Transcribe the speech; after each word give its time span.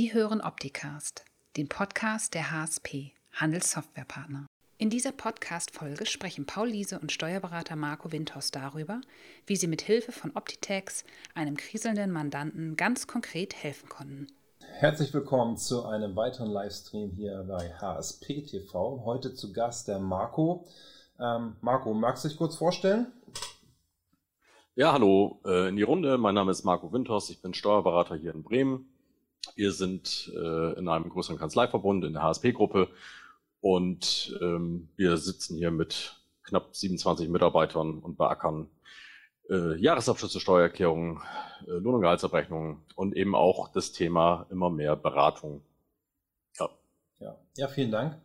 Sie 0.00 0.14
hören 0.14 0.40
Opticast, 0.40 1.24
den 1.56 1.68
Podcast 1.68 2.32
der 2.34 2.52
HSP, 2.52 3.10
Handelssoftwarepartner. 3.32 4.46
In 4.76 4.90
dieser 4.90 5.10
Podcast-Folge 5.10 6.06
sprechen 6.06 6.46
Paul 6.46 6.68
Liese 6.68 7.00
und 7.00 7.10
Steuerberater 7.10 7.74
Marco 7.74 8.12
Windhaus 8.12 8.52
darüber, 8.52 9.00
wie 9.46 9.56
sie 9.56 9.66
mit 9.66 9.82
Hilfe 9.82 10.12
von 10.12 10.30
Optitex 10.36 11.04
einem 11.34 11.56
kriselnden 11.56 12.12
Mandanten 12.12 12.76
ganz 12.76 13.08
konkret 13.08 13.56
helfen 13.56 13.88
konnten. 13.88 14.28
Herzlich 14.60 15.12
willkommen 15.12 15.56
zu 15.56 15.84
einem 15.84 16.14
weiteren 16.14 16.52
Livestream 16.52 17.10
hier 17.16 17.44
bei 17.48 17.74
HSP 17.80 18.42
TV. 18.42 19.02
Heute 19.04 19.34
zu 19.34 19.52
Gast 19.52 19.88
der 19.88 19.98
Marco. 19.98 20.64
Ähm, 21.18 21.56
Marco, 21.60 21.92
magst 21.92 22.22
du 22.22 22.28
dich 22.28 22.38
kurz 22.38 22.54
vorstellen? 22.54 23.08
Ja, 24.76 24.92
hallo 24.92 25.40
äh, 25.44 25.70
in 25.70 25.74
die 25.74 25.82
Runde. 25.82 26.18
Mein 26.18 26.36
Name 26.36 26.52
ist 26.52 26.62
Marco 26.62 26.92
Windhaus. 26.92 27.30
Ich 27.30 27.42
bin 27.42 27.52
Steuerberater 27.52 28.14
hier 28.14 28.32
in 28.32 28.44
Bremen. 28.44 28.94
Wir 29.56 29.72
sind 29.72 30.32
äh, 30.34 30.78
in 30.78 30.88
einem 30.88 31.08
größeren 31.08 31.38
Kanzleiverbund 31.38 32.04
in 32.04 32.12
der 32.12 32.22
HSP-Gruppe 32.22 32.88
und 33.60 34.38
ähm, 34.40 34.88
wir 34.96 35.16
sitzen 35.16 35.56
hier 35.56 35.70
mit 35.70 36.16
knapp 36.42 36.74
27 36.74 37.28
Mitarbeitern 37.28 37.98
und 37.98 38.16
beackern 38.16 38.68
äh, 39.50 39.76
Jahresabschlüsse, 39.76 40.40
Steuererklärungen, 40.40 41.20
äh, 41.66 41.72
Lohn- 41.72 41.96
und 41.96 42.00
Gehaltsabrechnungen 42.02 42.82
und 42.94 43.16
eben 43.16 43.34
auch 43.34 43.68
das 43.72 43.92
Thema 43.92 44.46
immer 44.50 44.70
mehr 44.70 44.96
Beratung. 44.96 45.62
Ja, 46.58 46.68
ja. 47.20 47.36
ja 47.56 47.68
vielen 47.68 47.90
Dank. 47.90 48.16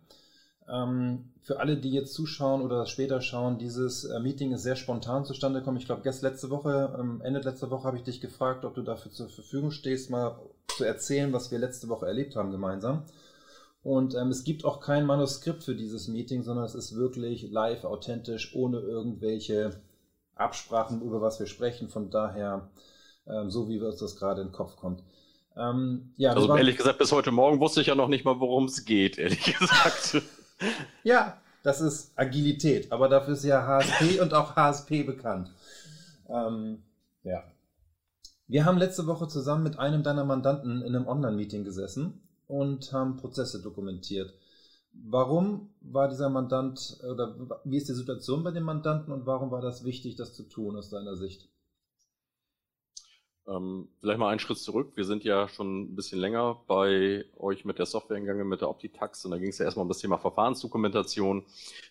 Ähm, 0.70 1.30
für 1.42 1.60
alle, 1.60 1.78
die 1.78 1.92
jetzt 1.92 2.14
zuschauen 2.14 2.62
oder 2.62 2.86
später 2.86 3.22
schauen, 3.22 3.58
dieses 3.58 4.06
äh, 4.06 4.20
Meeting 4.20 4.54
ist 4.54 4.64
sehr 4.64 4.78
spontan 4.78 5.26
zustande 5.26 5.60
gekommen. 5.60 5.78
Ich 5.78 5.86
glaube, 5.86 6.02
gestern 6.04 6.32
letzte 6.32 6.50
Woche, 6.50 6.96
ähm, 6.98 7.22
Ende 7.22 7.42
letzter 7.42 7.70
Woche 7.70 7.84
habe 7.84 7.98
ich 7.98 8.04
dich 8.04 8.22
gefragt, 8.22 8.64
ob 8.64 8.76
du 8.76 8.82
dafür 8.82 9.12
zur 9.12 9.30
Verfügung 9.30 9.72
stehst, 9.72 10.10
mal 10.10 10.40
zu 10.68 10.86
erzählen, 10.86 11.34
was 11.34 11.52
wir 11.52 11.60
letzte 11.60 11.90
Woche 11.90 12.06
erlebt 12.06 12.36
haben 12.36 12.52
gemeinsam. 12.52 13.04
Und 13.84 14.16
ähm, 14.16 14.30
es 14.30 14.46
gibt 14.46 14.64
auch 14.64 14.80
kein 14.80 15.06
Manuskript 15.06 15.64
für 15.64 15.76
dieses 15.76 16.08
Meeting, 16.08 16.44
sondern 16.44 16.64
es 16.64 16.76
ist 16.76 16.96
wirklich 16.96 17.52
live, 17.52 17.84
authentisch, 17.84 18.56
ohne 18.56 18.80
irgendwelche 18.80 19.82
Absprachen, 20.36 21.02
über 21.02 21.22
was 21.22 21.40
wir 21.42 21.48
sprechen. 21.48 21.90
Von 21.90 22.10
daher, 22.10 22.70
ähm, 23.28 23.52
so 23.52 23.68
wie 23.68 23.80
uns 23.82 23.98
das 23.98 24.16
gerade 24.16 24.42
in 24.42 24.48
den 24.48 24.54
Kopf 24.54 24.78
kommt. 24.78 25.04
Ähm, 25.58 26.14
ja, 26.16 26.32
also 26.32 26.56
ehrlich 26.56 26.78
gesagt, 26.78 26.98
bis 26.98 27.12
heute 27.12 27.32
Morgen 27.32 27.60
wusste 27.60 27.82
ich 27.82 27.88
ja 27.88 27.96
noch 27.96 28.08
nicht 28.08 28.24
mal, 28.24 28.40
worum 28.40 28.66
es 28.66 28.86
geht, 28.86 29.18
ehrlich 29.18 29.44
gesagt. 29.60 30.22
Ja, 31.04 31.42
das 31.64 31.82
ist 31.82 32.12
Agilität, 32.16 32.92
aber 32.92 33.08
dafür 33.08 33.34
ist 33.34 33.44
ja 33.44 33.66
HSP 33.66 34.20
und 34.22 34.34
auch 34.34 34.56
HSP 34.56 35.04
bekannt. 35.04 35.52
Ähm, 36.30 36.84
ja. 37.24 37.44
Wir 38.48 38.66
haben 38.66 38.78
letzte 38.78 39.08
Woche 39.08 39.28
zusammen 39.28 39.64
mit 39.64 39.80
einem 39.80 40.04
deiner 40.04 40.26
Mandanten 40.26 40.82
in 40.82 40.96
einem 40.96 41.08
Online-Meeting 41.08 41.64
gesessen 41.64 42.22
und 42.48 42.92
haben 42.92 43.18
Prozesse 43.18 43.62
dokumentiert. 43.62 44.34
Warum 44.94 45.70
war 45.82 46.08
dieser 46.08 46.30
Mandant 46.30 47.00
oder 47.10 47.36
wie 47.64 47.78
ist 47.78 47.90
die 47.90 47.94
Situation 47.94 48.44
bei 48.44 48.52
dem 48.52 48.64
Mandanten 48.64 49.12
und 49.12 49.26
warum 49.26 49.50
war 49.50 49.62
das 49.62 49.86
wichtig, 49.86 50.18
das 50.18 50.34
zu 50.34 50.44
tun 50.44 50.76
aus 50.76 50.90
deiner 50.90 51.16
Sicht? 51.16 51.50
Ähm, 53.48 53.90
vielleicht 54.00 54.20
mal 54.20 54.30
einen 54.30 54.40
Schritt 54.40 54.58
zurück. 54.58 54.94
Wir 54.96 55.04
sind 55.04 55.24
ja 55.24 55.48
schon 55.50 55.82
ein 55.82 55.96
bisschen 55.96 56.20
länger 56.20 56.62
bei 56.68 57.26
euch 57.38 57.66
mit 57.66 57.78
der 57.78 57.86
Software 57.86 58.20
gegangen, 58.20 58.48
mit 58.48 58.62
der 58.62 58.70
Optitax. 58.70 59.26
Und 59.26 59.32
da 59.32 59.38
ging 59.38 59.50
es 59.50 59.58
ja 59.58 59.66
erstmal 59.66 59.84
um 59.84 59.90
das 59.90 60.00
Thema 60.00 60.18
Verfahrensdokumentation. 60.18 61.46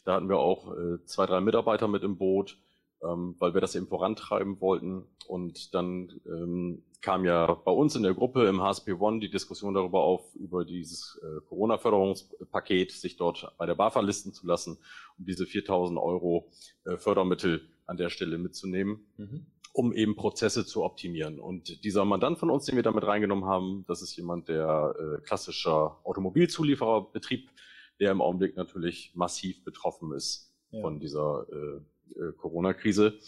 Da 0.04 0.14
hatten 0.14 0.28
wir 0.28 0.38
auch 0.38 0.72
äh, 0.72 1.04
zwei, 1.04 1.26
drei 1.26 1.40
Mitarbeiter 1.40 1.88
mit 1.88 2.04
im 2.04 2.16
Boot, 2.16 2.58
ähm, 3.02 3.36
weil 3.38 3.52
wir 3.52 3.60
das 3.60 3.74
eben 3.74 3.86
vorantreiben 3.86 4.60
wollten. 4.62 5.04
Und 5.28 5.74
dann 5.74 6.20
ähm, 6.26 6.84
kam 7.02 7.26
ja 7.26 7.52
bei 7.52 7.72
uns 7.72 7.96
in 7.96 8.02
der 8.02 8.14
Gruppe 8.14 8.46
im 8.46 8.62
HSP 8.62 8.92
One 8.92 9.20
die 9.20 9.30
Diskussion 9.30 9.74
darüber 9.74 10.00
auf, 10.04 10.34
über 10.36 10.64
dieses 10.64 11.20
äh, 11.22 11.40
Corona-Förderungspaket, 11.48 12.92
sich 12.92 13.18
dort 13.18 13.52
bei 13.58 13.66
der 13.66 13.74
BAFA 13.74 14.00
listen 14.00 14.32
zu 14.32 14.46
lassen, 14.46 14.78
um 15.18 15.26
diese 15.26 15.44
4000 15.44 15.98
Euro 15.98 16.50
äh, 16.84 16.96
Fördermittel 16.96 17.68
an 17.84 17.98
der 17.98 18.08
Stelle 18.08 18.38
mitzunehmen. 18.38 19.04
Mhm 19.18 19.46
um 19.72 19.92
eben 19.92 20.16
Prozesse 20.16 20.66
zu 20.66 20.84
optimieren. 20.84 21.40
Und 21.40 21.82
dieser 21.84 22.04
Mandant 22.04 22.38
von 22.38 22.50
uns, 22.50 22.66
den 22.66 22.76
wir 22.76 22.82
damit 22.82 23.06
reingenommen 23.06 23.46
haben, 23.46 23.84
das 23.88 24.02
ist 24.02 24.14
jemand, 24.16 24.48
der 24.48 24.94
äh, 24.98 25.22
klassischer 25.22 25.98
Automobilzuliefererbetrieb, 26.04 27.50
der 27.98 28.12
im 28.12 28.20
Augenblick 28.20 28.56
natürlich 28.56 29.12
massiv 29.14 29.64
betroffen 29.64 30.12
ist 30.12 30.52
ja. 30.70 30.80
von 30.82 31.00
dieser 31.00 31.46
äh, 31.50 32.20
äh, 32.20 32.32
Corona-Krise. 32.36 33.18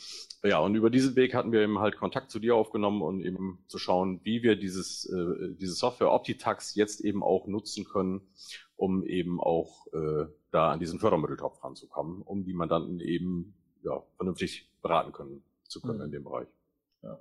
Ja, 0.42 0.58
und 0.58 0.74
über 0.74 0.90
diesen 0.90 1.16
Weg 1.16 1.32
hatten 1.32 1.52
wir 1.52 1.62
eben 1.62 1.78
halt 1.78 1.96
Kontakt 1.96 2.30
zu 2.30 2.38
dir 2.38 2.54
aufgenommen 2.56 3.00
und 3.00 3.20
eben 3.22 3.64
zu 3.66 3.78
schauen, 3.78 4.20
wie 4.24 4.42
wir 4.42 4.56
dieses, 4.56 5.06
äh, 5.06 5.54
diese 5.58 5.72
Software 5.72 6.12
Optitax 6.12 6.74
jetzt 6.74 7.00
eben 7.00 7.22
auch 7.22 7.46
nutzen 7.46 7.86
können, 7.86 8.20
um 8.76 9.02
eben 9.06 9.40
auch 9.40 9.86
äh, 9.94 10.26
da 10.50 10.72
an 10.72 10.80
diesen 10.80 11.00
Fördermitteltopf 11.00 11.64
ranzukommen, 11.64 12.20
um 12.20 12.44
die 12.44 12.52
Mandanten 12.52 13.00
eben 13.00 13.54
ja, 13.82 14.02
vernünftig 14.18 14.68
beraten 14.82 15.12
können 15.12 15.42
zu 15.74 15.80
können 15.80 15.98
mhm. 15.98 16.04
in 16.06 16.12
dem 16.12 16.24
Bereich. 16.24 16.48
Ja. 17.02 17.18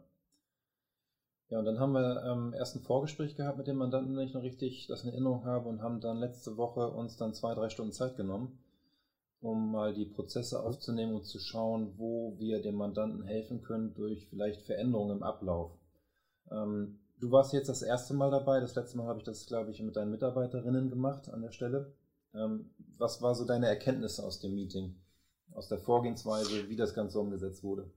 Ja, 1.49 1.59
und 1.59 1.65
dann 1.65 1.79
haben 1.79 1.93
wir 1.93 2.23
ähm, 2.25 2.53
erst 2.57 2.75
ein 2.75 2.81
Vorgespräch 2.81 3.35
gehabt 3.35 3.57
mit 3.57 3.67
dem 3.67 3.77
Mandanten, 3.77 4.15
wenn 4.15 4.27
ich 4.27 4.33
noch 4.33 4.41
richtig 4.41 4.87
das 4.87 5.03
in 5.03 5.11
Erinnerung 5.11 5.45
habe, 5.45 5.69
und 5.69 5.83
haben 5.83 5.99
dann 5.99 6.17
letzte 6.17 6.57
Woche 6.57 6.89
uns 6.89 7.17
dann 7.17 7.33
zwei, 7.33 7.53
drei 7.53 7.69
Stunden 7.69 7.91
Zeit 7.91 8.15
genommen, 8.15 8.57
um 9.41 9.71
mal 9.71 9.93
die 9.93 10.05
Prozesse 10.05 10.63
aufzunehmen 10.63 11.13
und 11.13 11.25
zu 11.25 11.37
schauen, 11.37 11.93
wo 11.97 12.33
wir 12.39 12.61
dem 12.61 12.75
Mandanten 12.75 13.23
helfen 13.23 13.61
können 13.61 13.93
durch 13.93 14.25
vielleicht 14.29 14.63
Veränderungen 14.63 15.17
im 15.17 15.23
Ablauf. 15.23 15.71
Ähm, 16.49 16.99
du 17.19 17.29
warst 17.31 17.53
jetzt 17.53 17.69
das 17.69 17.83
erste 17.83 18.13
Mal 18.13 18.31
dabei, 18.31 18.59
das 18.59 18.75
letzte 18.75 18.97
Mal 18.97 19.07
habe 19.07 19.19
ich 19.19 19.25
das, 19.25 19.45
glaube 19.45 19.71
ich, 19.71 19.81
mit 19.81 19.95
deinen 19.95 20.11
Mitarbeiterinnen 20.11 20.89
gemacht 20.89 21.29
an 21.29 21.41
der 21.41 21.51
Stelle. 21.51 21.93
Ähm, 22.33 22.71
was 22.97 23.21
war 23.21 23.35
so 23.35 23.45
deine 23.45 23.67
Erkenntnisse 23.67 24.23
aus 24.25 24.39
dem 24.39 24.55
Meeting, 24.55 24.95
aus 25.53 25.67
der 25.67 25.77
Vorgehensweise, 25.77 26.67
wie 26.69 26.75
das 26.75 26.95
Ganze 26.95 27.19
umgesetzt 27.19 27.63
wurde? 27.63 27.91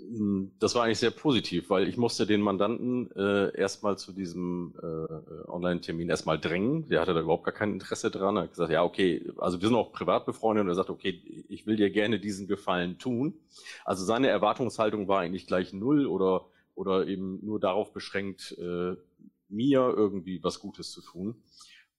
Hm, 0.00 0.52
das 0.58 0.74
war 0.74 0.84
eigentlich 0.84 0.98
sehr 0.98 1.10
positiv, 1.10 1.70
weil 1.70 1.88
ich 1.88 1.96
musste 1.96 2.26
den 2.26 2.40
Mandanten 2.40 3.10
äh, 3.12 3.56
erstmal 3.56 3.98
zu 3.98 4.12
diesem 4.12 4.74
äh, 4.82 4.86
äh, 4.86 5.48
Online-Termin 5.48 6.08
erstmal 6.08 6.38
drängen. 6.38 6.88
Der 6.88 7.00
hatte 7.00 7.14
da 7.14 7.20
überhaupt 7.20 7.44
gar 7.44 7.54
kein 7.54 7.72
Interesse 7.72 8.10
dran. 8.10 8.36
Er 8.36 8.44
hat 8.44 8.50
gesagt, 8.50 8.72
ja, 8.72 8.82
okay, 8.82 9.30
also 9.38 9.60
wir 9.60 9.68
sind 9.68 9.76
auch 9.76 9.92
privat 9.92 10.26
befreundet 10.26 10.62
und 10.62 10.68
er 10.68 10.74
sagt, 10.74 10.90
okay, 10.90 11.20
ich 11.48 11.66
will 11.66 11.76
dir 11.76 11.90
gerne 11.90 12.18
diesen 12.18 12.46
Gefallen 12.46 12.98
tun. 12.98 13.34
Also 13.84 14.04
seine 14.04 14.28
Erwartungshaltung 14.28 15.08
war 15.08 15.20
eigentlich 15.20 15.46
gleich 15.46 15.72
null 15.72 16.06
oder, 16.06 16.46
oder 16.74 17.06
eben 17.06 17.44
nur 17.44 17.60
darauf 17.60 17.92
beschränkt, 17.92 18.56
äh, 18.58 18.96
mir 19.48 19.94
irgendwie 19.96 20.42
was 20.42 20.60
Gutes 20.60 20.92
zu 20.92 21.02
tun. 21.02 21.42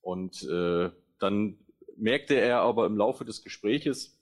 Und 0.01 0.43
äh, 0.43 0.89
dann 1.19 1.57
merkte 1.97 2.35
er 2.35 2.61
aber 2.61 2.87
im 2.87 2.97
Laufe 2.97 3.25
des 3.25 3.43
Gespräches, 3.43 4.17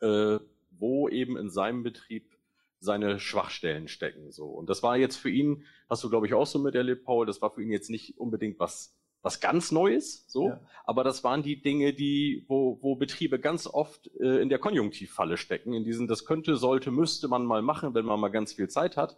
äh, 0.00 0.38
wo 0.70 1.08
eben 1.08 1.36
in 1.36 1.50
seinem 1.50 1.82
Betrieb 1.82 2.37
seine 2.80 3.18
Schwachstellen 3.18 3.88
stecken. 3.88 4.30
So. 4.30 4.46
Und 4.46 4.68
das 4.68 4.82
war 4.82 4.96
jetzt 4.96 5.16
für 5.16 5.30
ihn, 5.30 5.64
hast 5.88 6.04
du, 6.04 6.10
glaube 6.10 6.26
ich, 6.26 6.34
auch 6.34 6.46
so 6.46 6.58
miterlebt, 6.58 7.04
Paul, 7.04 7.26
das 7.26 7.42
war 7.42 7.50
für 7.50 7.62
ihn 7.62 7.70
jetzt 7.70 7.90
nicht 7.90 8.18
unbedingt 8.18 8.58
was, 8.60 8.96
was 9.22 9.40
ganz 9.40 9.72
Neues, 9.72 10.24
so, 10.28 10.48
ja. 10.48 10.60
aber 10.84 11.02
das 11.02 11.24
waren 11.24 11.42
die 11.42 11.60
Dinge, 11.60 11.92
die, 11.92 12.44
wo, 12.46 12.78
wo 12.80 12.94
Betriebe 12.94 13.40
ganz 13.40 13.66
oft 13.66 14.08
äh, 14.20 14.40
in 14.40 14.48
der 14.48 14.60
Konjunktivfalle 14.60 15.36
stecken, 15.36 15.72
in 15.72 15.82
diesen, 15.82 16.06
das 16.06 16.24
könnte, 16.24 16.56
sollte, 16.56 16.92
müsste 16.92 17.26
man 17.26 17.44
mal 17.44 17.60
machen, 17.60 17.94
wenn 17.94 18.04
man 18.04 18.20
mal 18.20 18.28
ganz 18.28 18.52
viel 18.52 18.68
Zeit 18.68 18.96
hat, 18.96 19.16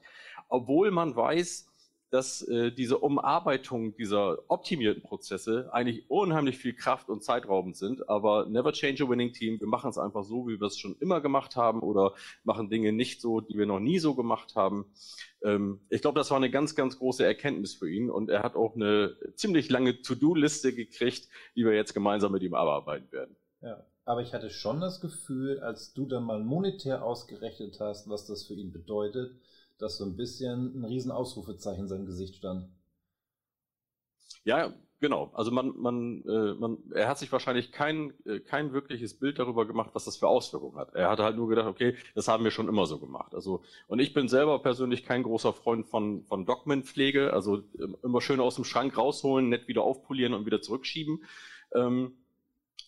obwohl 0.49 0.91
man 0.91 1.15
weiß, 1.15 1.70
dass 2.11 2.43
äh, 2.43 2.73
diese 2.73 2.99
Umarbeitung 2.99 3.95
dieser 3.97 4.39
optimierten 4.49 5.03
Prozesse 5.03 5.69
eigentlich 5.73 6.11
unheimlich 6.11 6.59
viel 6.59 6.75
Kraft 6.75 7.09
und 7.09 7.23
zeitraubend 7.23 7.77
sind. 7.77 8.09
Aber 8.09 8.47
never 8.47 8.73
change 8.73 9.05
a 9.05 9.09
winning 9.09 9.33
team. 9.33 9.61
Wir 9.61 9.69
machen 9.69 9.91
es 9.91 9.99
einfach 9.99 10.25
so, 10.25 10.49
wie 10.49 10.61
wir 10.61 10.67
es 10.67 10.79
schon 10.79 10.97
immer 11.01 11.21
gemacht 11.21 11.57
haben 11.57 11.81
oder 11.81 12.15
machen 12.43 12.69
Dinge 12.69 12.93
nicht 12.93 13.21
so, 13.21 13.41
die 13.41 13.57
wir 13.57 13.67
noch 13.67 13.81
nie 13.81 13.99
so 13.99 14.15
gemacht 14.15 14.57
haben. 14.57 14.87
Ähm, 15.43 15.81
ich 15.89 16.03
glaube, 16.03 16.19
das 16.19 16.31
war 16.31 16.37
eine 16.37 16.51
ganz, 16.51 16.75
ganz 16.75 16.99
große 16.99 17.25
Erkenntnis 17.25 17.75
für 17.75 17.91
ihn 17.91 18.11
und 18.11 18.29
er 18.29 18.43
hat 18.43 18.57
auch 18.57 18.75
eine 18.75 19.17
ziemlich 19.35 19.71
lange 19.71 20.03
To-Do-Liste 20.03 20.75
gekriegt, 20.75 21.29
die 21.55 21.65
wir 21.65 21.75
jetzt 21.75 21.95
gemeinsam 21.95 22.33
mit 22.33 22.43
ihm 22.43 22.55
abarbeiten 22.55 23.11
werden. 23.13 23.37
Ja. 23.63 23.85
Aber 24.11 24.23
ich 24.23 24.35
hatte 24.35 24.51
schon 24.51 24.81
das 24.81 25.01
Gefühl, 25.01 25.61
als 25.61 25.93
du 25.93 26.05
dann 26.05 26.25
mal 26.25 26.41
monetär 26.41 27.05
ausgerechnet 27.05 27.79
hast, 27.79 28.09
was 28.09 28.27
das 28.27 28.45
für 28.45 28.55
ihn 28.55 28.73
bedeutet, 28.73 29.37
dass 29.81 29.97
so 29.97 30.05
ein 30.05 30.17
bisschen 30.17 30.81
ein 30.81 30.85
riesen 30.85 31.11
Ausrufezeichen 31.11 31.83
in 31.83 31.89
seinem 31.89 32.07
Gesicht 32.07 32.37
stand. 32.37 32.69
Ja, 34.45 34.73
genau. 35.01 35.31
Also 35.35 35.51
man, 35.51 35.77
man, 35.77 36.23
äh, 36.27 36.55
man, 36.55 36.79
er 36.95 37.09
hat 37.09 37.19
sich 37.19 37.31
wahrscheinlich 37.33 37.73
kein, 37.73 38.15
äh, 38.25 38.41
kein 38.41 38.73
wirkliches 38.73 39.19
Bild 39.19 39.39
darüber 39.39 39.67
gemacht, 39.67 39.91
was 39.93 40.05
das 40.05 40.17
für 40.17 40.29
Auswirkungen 40.29 40.77
hat. 40.77 40.95
Er 40.95 41.11
hatte 41.11 41.25
halt 41.25 41.37
nur 41.37 41.49
gedacht, 41.49 41.67
okay, 41.67 41.97
das 42.15 42.29
haben 42.29 42.45
wir 42.45 42.51
schon 42.51 42.69
immer 42.69 42.87
so 42.87 42.99
gemacht. 42.99 43.35
Also 43.35 43.63
und 43.87 43.99
ich 43.99 44.15
bin 44.15 44.29
selber 44.29 44.61
persönlich 44.61 45.05
kein 45.05 45.23
großer 45.23 45.53
Freund 45.53 45.87
von 45.87 46.25
von 46.25 46.47
Dogmenpflege. 46.47 47.33
Also 47.33 47.59
äh, 47.59 47.89
immer 48.03 48.21
schön 48.21 48.41
aus 48.41 48.55
dem 48.55 48.65
Schrank 48.65 48.97
rausholen, 48.97 49.49
nett 49.49 49.69
wieder 49.69 49.83
aufpolieren 49.83 50.35
und 50.35 50.47
wieder 50.47 50.63
zurückschieben. 50.63 51.25
Ähm, 51.75 52.15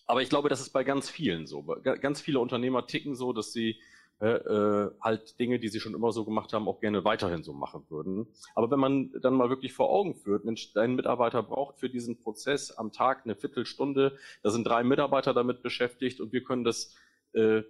aber 0.05 0.21
ich 0.21 0.29
glaube, 0.29 0.49
das 0.49 0.59
ist 0.59 0.71
bei 0.71 0.83
ganz 0.83 1.09
vielen 1.09 1.47
so. 1.47 1.63
Ganz 1.83 2.21
viele 2.21 2.39
Unternehmer 2.39 2.87
ticken 2.87 3.15
so, 3.15 3.31
dass 3.31 3.53
sie 3.53 3.79
äh, 4.27 4.91
halt 5.01 5.39
Dinge, 5.39 5.59
die 5.59 5.67
sie 5.67 5.79
schon 5.79 5.93
immer 5.93 6.11
so 6.11 6.25
gemacht 6.25 6.53
haben, 6.53 6.67
auch 6.67 6.79
gerne 6.79 7.03
weiterhin 7.03 7.43
so 7.43 7.53
machen 7.53 7.85
würden. 7.89 8.27
Aber 8.55 8.71
wenn 8.71 8.79
man 8.79 9.11
dann 9.21 9.33
mal 9.33 9.49
wirklich 9.49 9.73
vor 9.73 9.89
Augen 9.89 10.15
führt, 10.15 10.45
Mensch, 10.45 10.73
dein 10.73 10.95
Mitarbeiter 10.95 11.43
braucht 11.43 11.79
für 11.79 11.89
diesen 11.89 12.19
Prozess 12.19 12.71
am 12.71 12.91
Tag 12.91 13.21
eine 13.25 13.35
Viertelstunde, 13.35 14.17
da 14.41 14.49
sind 14.49 14.65
drei 14.65 14.83
Mitarbeiter 14.83 15.33
damit 15.33 15.61
beschäftigt 15.61 16.21
und 16.21 16.31
wir 16.31 16.43
können 16.43 16.63
das 16.63 16.95
äh, 17.33 17.63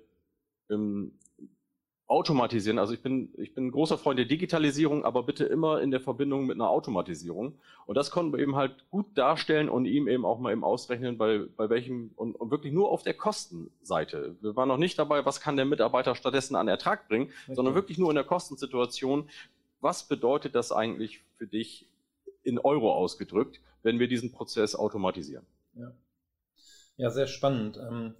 automatisieren. 2.07 2.79
Also 2.79 2.93
ich 2.93 3.01
bin, 3.01 3.33
ich 3.37 3.53
bin 3.53 3.67
ein 3.67 3.71
großer 3.71 3.97
Freund 3.97 4.19
der 4.19 4.25
Digitalisierung, 4.25 5.05
aber 5.05 5.23
bitte 5.23 5.45
immer 5.45 5.81
in 5.81 5.89
der 5.89 6.01
Verbindung 6.01 6.45
mit 6.45 6.55
einer 6.55 6.69
Automatisierung. 6.69 7.57
Und 7.85 7.95
das 7.95 8.11
konnten 8.11 8.33
wir 8.33 8.39
eben 8.39 8.55
halt 8.55 8.89
gut 8.91 9.17
darstellen 9.17 9.69
und 9.69 9.85
ihm 9.85 10.07
eben 10.07 10.25
auch 10.25 10.39
mal 10.39 10.51
eben 10.51 10.63
ausrechnen, 10.63 11.17
bei, 11.17 11.45
bei 11.55 11.69
welchem 11.69 12.11
und, 12.15 12.35
und 12.35 12.51
wirklich 12.51 12.73
nur 12.73 12.91
auf 12.91 13.03
der 13.03 13.13
Kostenseite. 13.13 14.35
Wir 14.41 14.55
waren 14.55 14.67
noch 14.67 14.77
nicht 14.77 14.99
dabei, 14.99 15.25
was 15.25 15.39
kann 15.39 15.55
der 15.55 15.65
Mitarbeiter 15.65 16.13
stattdessen 16.15 16.55
an 16.55 16.67
Ertrag 16.67 17.07
bringen, 17.07 17.31
okay. 17.45 17.55
sondern 17.55 17.73
wirklich 17.73 17.97
nur 17.97 18.09
in 18.09 18.15
der 18.15 18.25
Kostensituation. 18.25 19.29
Was 19.79 20.07
bedeutet 20.07 20.55
das 20.55 20.71
eigentlich 20.71 21.21
für 21.37 21.47
dich 21.47 21.87
in 22.43 22.59
Euro 22.59 22.93
ausgedrückt, 22.93 23.61
wenn 23.81 23.99
wir 23.99 24.07
diesen 24.07 24.31
Prozess 24.31 24.75
automatisieren? 24.75 25.45
Ja, 25.75 25.91
ja 26.97 27.09
sehr 27.09 27.27
spannend. 27.27 27.77
Ähm, 27.77 28.13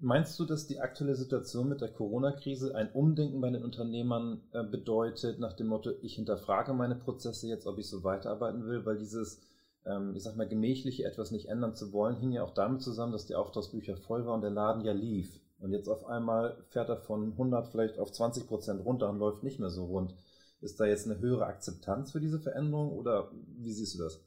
Meinst 0.00 0.38
du, 0.38 0.44
dass 0.44 0.68
die 0.68 0.78
aktuelle 0.78 1.16
Situation 1.16 1.68
mit 1.68 1.80
der 1.80 1.88
Corona-Krise 1.88 2.72
ein 2.74 2.92
Umdenken 2.92 3.40
bei 3.40 3.50
den 3.50 3.64
Unternehmern 3.64 4.42
äh, 4.52 4.62
bedeutet, 4.62 5.40
nach 5.40 5.54
dem 5.54 5.66
Motto, 5.66 5.90
ich 6.02 6.14
hinterfrage 6.14 6.72
meine 6.72 6.94
Prozesse 6.94 7.48
jetzt, 7.48 7.66
ob 7.66 7.78
ich 7.78 7.88
so 7.88 8.04
weiterarbeiten 8.04 8.64
will, 8.64 8.86
weil 8.86 8.96
dieses, 8.96 9.40
ähm, 9.84 10.14
ich 10.14 10.22
sag 10.22 10.36
mal, 10.36 10.46
gemächliche 10.46 11.04
etwas 11.04 11.32
nicht 11.32 11.48
ändern 11.48 11.74
zu 11.74 11.92
wollen, 11.92 12.14
hing 12.14 12.30
ja 12.30 12.44
auch 12.44 12.54
damit 12.54 12.80
zusammen, 12.80 13.10
dass 13.10 13.26
die 13.26 13.34
Auftragsbücher 13.34 13.96
voll 13.96 14.24
waren 14.24 14.36
und 14.36 14.42
der 14.42 14.50
Laden 14.50 14.84
ja 14.84 14.92
lief. 14.92 15.40
Und 15.58 15.72
jetzt 15.72 15.88
auf 15.88 16.06
einmal 16.06 16.56
fährt 16.68 16.88
er 16.88 16.98
von 16.98 17.32
100 17.32 17.66
vielleicht 17.66 17.98
auf 17.98 18.12
20 18.12 18.46
Prozent 18.46 18.84
runter 18.84 19.10
und 19.10 19.18
läuft 19.18 19.42
nicht 19.42 19.58
mehr 19.58 19.70
so 19.70 19.86
rund. 19.86 20.14
Ist 20.60 20.78
da 20.78 20.86
jetzt 20.86 21.06
eine 21.06 21.18
höhere 21.18 21.46
Akzeptanz 21.46 22.12
für 22.12 22.20
diese 22.20 22.38
Veränderung 22.38 22.92
oder 22.92 23.32
wie 23.56 23.72
siehst 23.72 23.96
du 23.96 23.98
das? 23.98 24.20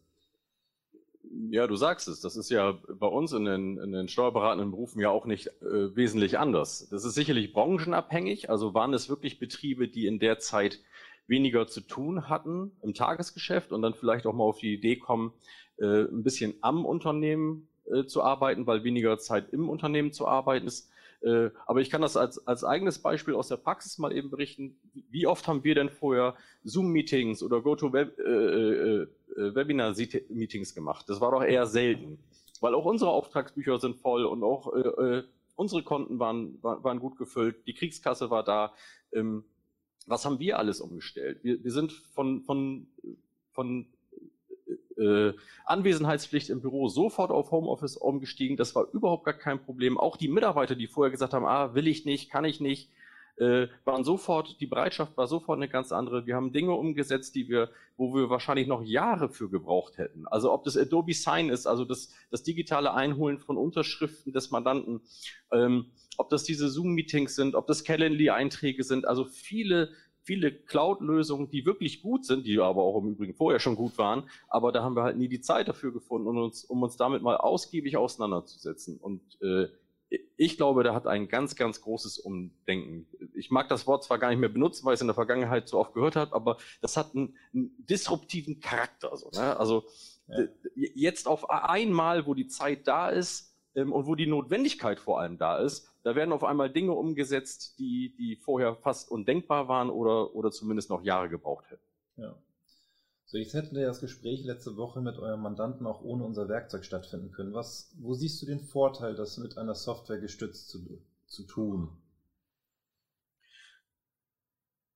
Ja, 1.50 1.68
du 1.68 1.76
sagst 1.76 2.08
es. 2.08 2.20
Das 2.20 2.36
ist 2.36 2.50
ja 2.50 2.78
bei 2.88 3.08
uns 3.08 3.32
in 3.32 3.46
den, 3.46 3.78
in 3.78 3.92
den 3.92 4.08
steuerberatenden 4.10 4.72
Berufen 4.72 5.00
ja 5.00 5.10
auch 5.10 5.26
nicht 5.26 5.48
äh, 5.62 5.96
wesentlich 5.96 6.38
anders. 6.38 6.90
Das 6.90 7.06
ist 7.06 7.14
sicherlich 7.14 7.54
branchenabhängig. 7.54 8.50
Also 8.50 8.74
waren 8.74 8.94
es 8.94 9.08
wirklich 9.08 9.40
Betriebe, 9.40 9.88
die 9.88 10.08
in 10.08 10.20
der 10.20 10.40
Zeit 10.40 10.80
weniger 11.28 11.68
zu 11.68 11.82
tun 11.82 12.28
hatten 12.28 12.72
im 12.82 12.94
Tagesgeschäft 12.94 13.72
und 13.72 13.82
dann 13.82 13.94
vielleicht 13.94 14.26
auch 14.26 14.34
mal 14.34 14.44
auf 14.44 14.60
die 14.60 14.74
Idee 14.74 14.98
kommen, 14.98 15.32
äh, 15.78 16.04
ein 16.04 16.24
bisschen 16.24 16.56
am 16.62 16.86
Unternehmen 16.86 17.68
äh, 17.86 18.06
zu 18.06 18.22
arbeiten, 18.22 18.68
weil 18.68 18.84
weniger 18.84 19.18
Zeit 19.18 19.54
im 19.54 19.70
Unternehmen 19.70 20.12
zu 20.12 20.28
arbeiten 20.28 20.68
ist. 20.68 20.90
Äh, 21.22 21.52
aber 21.66 21.82
ich 21.82 21.90
kann 21.90 22.02
das 22.02 22.18
als, 22.18 22.46
als 22.48 22.64
eigenes 22.64 23.00
Beispiel 23.00 23.36
aus 23.36 23.48
der 23.48 23.58
Praxis 23.58 23.98
mal 24.00 24.12
eben 24.12 24.30
berichten. 24.30 24.76
Wie 25.10 25.28
oft 25.28 25.48
haben 25.48 25.64
wir 25.64 25.76
denn 25.76 25.90
vorher 25.90 26.36
Zoom-Meetings 26.64 27.44
oder 27.44 27.62
GoToWebinar-Meetings 27.62 28.20
äh, 28.26 29.04
äh, 29.04 29.08
gemacht? 30.74 31.06
Das 31.10 31.22
war 31.22 31.32
doch 31.32 31.44
eher 31.44 31.66
selten, 31.66 32.20
weil 32.60 32.76
auch 32.76 32.86
unsere 32.86 33.12
Auftragsbücher 33.12 33.80
sind 33.80 33.98
voll 33.98 34.26
und 34.26 34.44
auch 34.44 34.74
äh, 34.74 35.24
unsere 35.56 35.84
Konten 35.84 36.20
waren, 36.20 36.58
waren 36.62 37.00
gut 37.00 37.18
gefüllt, 37.18 37.68
die 37.68 37.74
Kriegskasse 37.74 38.30
war 38.30 38.44
da. 38.44 38.74
Ähm, 39.14 39.44
was 40.08 40.26
haben 40.26 40.40
wir 40.40 40.58
alles 40.58 40.82
umgestellt? 40.82 41.44
Wir, 41.44 41.64
wir 41.64 41.72
sind 41.72 41.92
von, 41.92 42.42
von, 42.42 42.88
von 43.52 43.86
äh, 44.98 45.34
Anwesenheitspflicht 45.66 46.50
im 46.50 46.62
Büro 46.62 46.88
sofort 46.88 47.32
auf 47.32 47.52
Homeoffice 47.52 47.98
umgestiegen. 47.98 48.58
Das 48.58 48.76
war 48.76 48.88
überhaupt 48.94 49.26
gar 49.26 49.34
kein 49.34 49.64
Problem. 49.64 50.00
Auch 50.00 50.18
die 50.18 50.28
Mitarbeiter, 50.28 50.76
die 50.76 50.88
vorher 50.88 51.12
gesagt 51.12 51.34
haben, 51.34 51.46
ah, 51.46 51.74
will 51.76 51.88
ich 51.88 52.06
nicht, 52.06 52.30
kann 52.32 52.46
ich 52.46 52.60
nicht, 52.60 52.90
äh, 53.42 53.70
waren 53.86 54.04
sofort, 54.04 54.62
die 54.62 54.68
Bereitschaft 54.68 55.18
war 55.18 55.26
sofort 55.26 55.58
eine 55.58 55.68
ganz 55.68 55.92
andere. 55.92 56.28
Wir 56.28 56.36
haben 56.36 56.54
Dinge 56.54 56.74
umgesetzt, 56.74 57.34
die 57.34 57.50
wir, 57.50 57.72
wo 57.98 58.14
wir 58.14 58.30
wahrscheinlich 58.30 58.68
noch 58.68 58.84
Jahre 58.84 59.30
für 59.30 59.50
gebraucht 59.50 59.98
hätten. 59.98 60.28
Also 60.28 60.54
ob 60.54 60.64
das 60.64 60.78
Adobe 60.78 61.16
Sign 61.16 61.50
ist, 61.50 61.66
also 61.66 61.84
das, 61.84 62.14
das 62.30 62.44
digitale 62.44 62.94
Einholen 62.94 63.40
von 63.40 63.58
Unterschriften 63.58 64.32
des 64.32 64.52
Mandanten, 64.52 65.02
ähm, 65.52 65.88
ob 66.18 66.30
das 66.30 66.44
diese 66.44 66.70
Zoom-Meetings 66.70 67.36
sind, 67.36 67.56
ob 67.56 67.66
das 67.66 67.84
Calendly-Einträge 67.84 68.84
sind, 68.84 69.08
also 69.08 69.26
viele 69.26 69.90
viele 70.24 70.52
Cloud-Lösungen, 70.52 71.50
die 71.50 71.66
wirklich 71.66 72.04
gut 72.04 72.26
sind, 72.26 72.46
die 72.46 72.60
aber 72.60 72.84
auch 72.84 73.02
im 73.02 73.10
Übrigen 73.10 73.34
vorher 73.34 73.60
schon 73.60 73.76
gut 73.76 73.98
waren, 73.98 74.30
aber 74.50 74.72
da 74.72 74.84
haben 74.84 74.96
wir 74.96 75.02
halt 75.02 75.18
nie 75.18 75.28
die 75.28 75.42
Zeit 75.42 75.68
dafür 75.68 75.92
gefunden, 75.92 76.28
um 76.28 76.38
uns, 76.38 76.64
um 76.64 76.84
uns 76.84 76.96
damit 76.96 77.24
mal 77.24 77.38
ausgiebig 77.38 77.98
auseinanderzusetzen. 77.98 78.98
Und 78.98 79.22
äh, 79.42 79.68
ich 80.36 80.58
glaube, 80.58 80.84
da 80.84 80.94
hat 80.94 81.08
ein 81.08 81.28
ganz, 81.28 81.56
ganz 81.56 81.82
großes 81.82 82.20
Umdenken. 82.20 83.08
Ich 83.34 83.50
mag 83.50 83.70
das 83.70 83.88
Wort 83.88 84.04
zwar 84.04 84.20
gar 84.20 84.30
nicht 84.30 84.40
mehr 84.40 84.50
benutzen, 84.50 84.86
weil 84.86 84.94
ich 84.94 84.98
es 84.98 85.02
in 85.02 85.08
der 85.08 85.14
Vergangenheit 85.14 85.70
so 85.70 85.80
oft 85.80 85.94
gehört 85.94 86.16
habe, 86.16 86.34
aber 86.36 86.58
das 86.82 86.98
hat 86.98 87.16
einen, 87.16 87.38
einen 87.54 87.74
disruptiven 87.86 88.60
Charakter. 88.60 89.16
So, 89.16 89.30
ne? 89.30 89.58
Also 89.58 89.86
ja. 90.28 90.48
jetzt 90.76 91.28
auf 91.28 91.50
einmal, 91.50 92.26
wo 92.26 92.34
die 92.34 92.48
Zeit 92.48 92.88
da 92.88 93.10
ist 93.10 93.56
ähm, 93.76 93.94
und 93.94 94.06
wo 94.06 94.16
die 94.16 94.28
Notwendigkeit 94.28 95.00
vor 95.00 95.20
allem 95.20 95.38
da 95.38 95.58
ist, 95.58 95.88
da 96.04 96.16
werden 96.16 96.34
auf 96.34 96.44
einmal 96.44 96.72
Dinge 96.72 96.94
umgesetzt, 96.94 97.80
die, 97.80 98.16
die 98.18 98.36
vorher 98.36 98.76
fast 98.76 99.12
undenkbar 99.12 99.68
waren 99.68 99.90
oder, 99.90 100.36
oder 100.36 100.52
zumindest 100.52 100.90
noch 100.90 101.04
Jahre 101.04 101.30
gebraucht 101.30 101.70
hätten. 101.70 101.86
Ja. 102.18 102.36
So, 103.32 103.38
jetzt 103.38 103.54
hätten 103.54 103.78
wir 103.78 103.86
das 103.86 104.02
Gespräch 104.02 104.44
letzte 104.44 104.76
Woche 104.76 105.00
mit 105.00 105.18
eurem 105.18 105.42
Mandanten 105.42 105.88
auch 105.88 106.02
ohne 106.02 106.26
unser 106.26 106.50
Werkzeug 106.50 106.84
stattfinden 106.84 107.32
können. 107.32 107.54
Was, 107.54 107.96
wo 107.98 108.14
siehst 108.14 108.42
du 108.42 108.46
den 108.46 108.60
Vorteil, 108.60 109.16
das 109.16 109.38
mit 109.38 109.58
einer 109.58 109.74
Software 109.74 110.20
gestützt 110.20 110.68
zu, 110.68 111.02
zu 111.28 111.44
tun? 111.44 111.88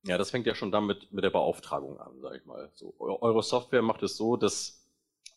Ja, 0.03 0.17
das 0.17 0.31
fängt 0.31 0.47
ja 0.47 0.53
schon 0.53 0.69
damit 0.69 1.13
mit 1.13 1.23
der 1.23 1.29
Beauftragung 1.29 1.97
an, 1.97 2.19
sage 2.19 2.39
ich 2.39 2.45
mal. 2.45 2.69
So, 2.73 2.93
eure 2.99 3.41
Software 3.41 3.81
macht 3.81 4.03
es 4.03 4.17
so, 4.17 4.35
dass 4.35 4.81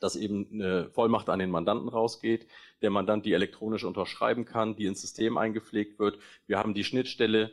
dass 0.01 0.15
eben 0.15 0.49
eine 0.53 0.91
Vollmacht 0.91 1.29
an 1.29 1.41
den 1.41 1.51
Mandanten 1.51 1.89
rausgeht, 1.89 2.47
der 2.83 2.91
Mandant 2.91 3.27
die 3.27 3.33
elektronisch 3.33 3.83
unterschreiben 3.83 4.45
kann, 4.45 4.77
die 4.77 4.87
ins 4.87 5.01
System 5.01 5.39
eingepflegt 5.39 5.99
wird. 5.99 6.19
Wir 6.47 6.59
haben 6.59 6.73
die 6.73 6.85
Schnittstelle, 6.85 7.51